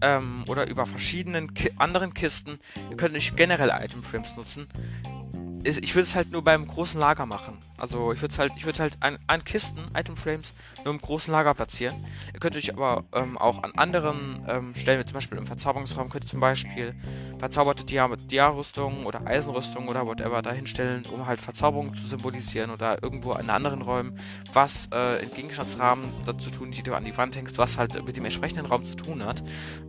ähm, 0.00 0.44
oder 0.48 0.66
über 0.68 0.86
verschiedenen 0.86 1.54
Ki 1.54 1.70
anderen 1.76 2.14
Kisten. 2.14 2.58
Ihr 2.90 2.96
könnt 2.96 3.12
natürlich 3.12 3.36
generell 3.36 3.70
Item 3.70 4.02
Frames 4.02 4.34
nutzen 4.36 4.66
ich 5.64 5.94
würde 5.94 6.04
es 6.04 6.14
halt 6.14 6.32
nur 6.32 6.42
beim 6.42 6.66
großen 6.66 6.98
Lager 6.98 7.26
machen. 7.26 7.58
Also 7.76 8.12
ich 8.12 8.20
würde 8.20 8.36
halt, 8.36 8.52
ich 8.56 8.64
würde 8.64 8.80
halt 8.80 8.96
an, 9.00 9.18
an, 9.26 9.44
Kisten, 9.44 9.80
Item 9.94 10.16
Frames, 10.16 10.54
nur 10.84 10.92
im 10.92 11.00
großen 11.00 11.32
Lager 11.32 11.54
platzieren. 11.54 12.04
Ihr 12.32 12.40
könnt 12.40 12.56
euch 12.56 12.72
aber 12.72 13.04
ähm, 13.12 13.38
auch 13.38 13.62
an 13.62 13.72
anderen 13.76 14.44
ähm, 14.48 14.74
Stellen, 14.74 15.00
wie 15.00 15.04
zum 15.04 15.14
Beispiel 15.14 15.38
im 15.38 15.46
Verzauberungsraum, 15.46 16.10
könnt 16.10 16.24
ihr 16.24 16.30
zum 16.30 16.40
Beispiel 16.40 16.94
verzauberte 17.38 17.84
Dia-Rüstungen 17.84 19.04
oder 19.04 19.26
Eisenrüstungen 19.26 19.88
oder 19.88 20.06
whatever 20.06 20.42
dahinstellen, 20.42 21.04
um 21.06 21.26
halt 21.26 21.40
Verzauberungen 21.40 21.94
zu 21.94 22.06
symbolisieren 22.06 22.70
oder 22.70 23.02
irgendwo 23.02 23.32
in 23.34 23.50
anderen 23.50 23.82
Räumen, 23.82 24.18
was 24.52 24.88
äh, 24.92 25.22
in 25.22 25.32
Gegenstandsrahmen 25.32 26.04
dazu 26.24 26.50
tun, 26.50 26.72
die 26.72 26.82
du 26.82 26.94
an 26.94 27.04
die 27.04 27.16
Wand 27.16 27.36
hängst, 27.36 27.58
was 27.58 27.78
halt 27.78 28.04
mit 28.04 28.16
dem 28.16 28.24
entsprechenden 28.24 28.66
Raum 28.66 28.84
zu 28.84 28.96
tun 28.96 29.24
hat. 29.24 29.42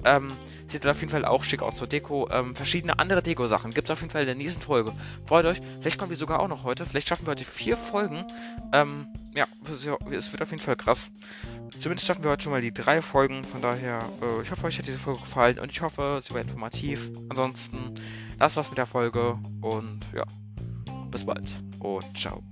Ähm, 0.05 0.33
sieht 0.67 0.85
auf 0.85 0.99
jeden 0.99 1.11
Fall 1.11 1.25
auch 1.25 1.43
schick 1.43 1.61
aus 1.61 1.75
zur 1.75 1.87
Deko. 1.87 2.29
Ähm, 2.31 2.55
verschiedene 2.55 2.99
andere 2.99 3.23
Deko-Sachen 3.23 3.73
gibt 3.73 3.87
es 3.87 3.91
auf 3.91 4.01
jeden 4.01 4.11
Fall 4.11 4.21
in 4.21 4.27
der 4.27 4.35
nächsten 4.35 4.61
Folge. 4.61 4.93
Freut 5.25 5.45
euch, 5.45 5.61
Vielleicht 5.79 5.97
kommt 5.97 6.11
die 6.11 6.15
sogar 6.15 6.39
auch 6.39 6.47
noch 6.47 6.63
heute. 6.63 6.85
Vielleicht 6.85 7.07
schaffen 7.07 7.25
wir 7.25 7.31
heute 7.31 7.43
vier 7.43 7.77
Folgen. 7.77 8.25
Ähm, 8.71 9.07
ja, 9.35 9.45
es 10.11 10.31
wird 10.31 10.41
auf 10.41 10.51
jeden 10.51 10.61
Fall 10.61 10.75
krass. 10.75 11.09
Zumindest 11.79 12.07
schaffen 12.07 12.23
wir 12.23 12.31
heute 12.31 12.43
schon 12.43 12.51
mal 12.51 12.61
die 12.61 12.73
drei 12.73 13.01
Folgen. 13.01 13.43
Von 13.43 13.61
daher, 13.61 13.99
äh, 14.21 14.41
ich 14.41 14.51
hoffe, 14.51 14.65
euch 14.65 14.77
hat 14.77 14.87
diese 14.87 14.99
Folge 14.99 15.21
gefallen 15.21 15.59
und 15.59 15.71
ich 15.71 15.81
hoffe, 15.81 16.21
sie 16.23 16.33
war 16.33 16.41
informativ. 16.41 17.09
Ansonsten, 17.29 17.95
das 18.39 18.55
war's 18.55 18.69
mit 18.69 18.77
der 18.77 18.85
Folge 18.85 19.39
und 19.61 19.99
ja, 20.15 20.25
bis 21.09 21.25
bald 21.25 21.49
und 21.79 22.17
ciao. 22.17 22.43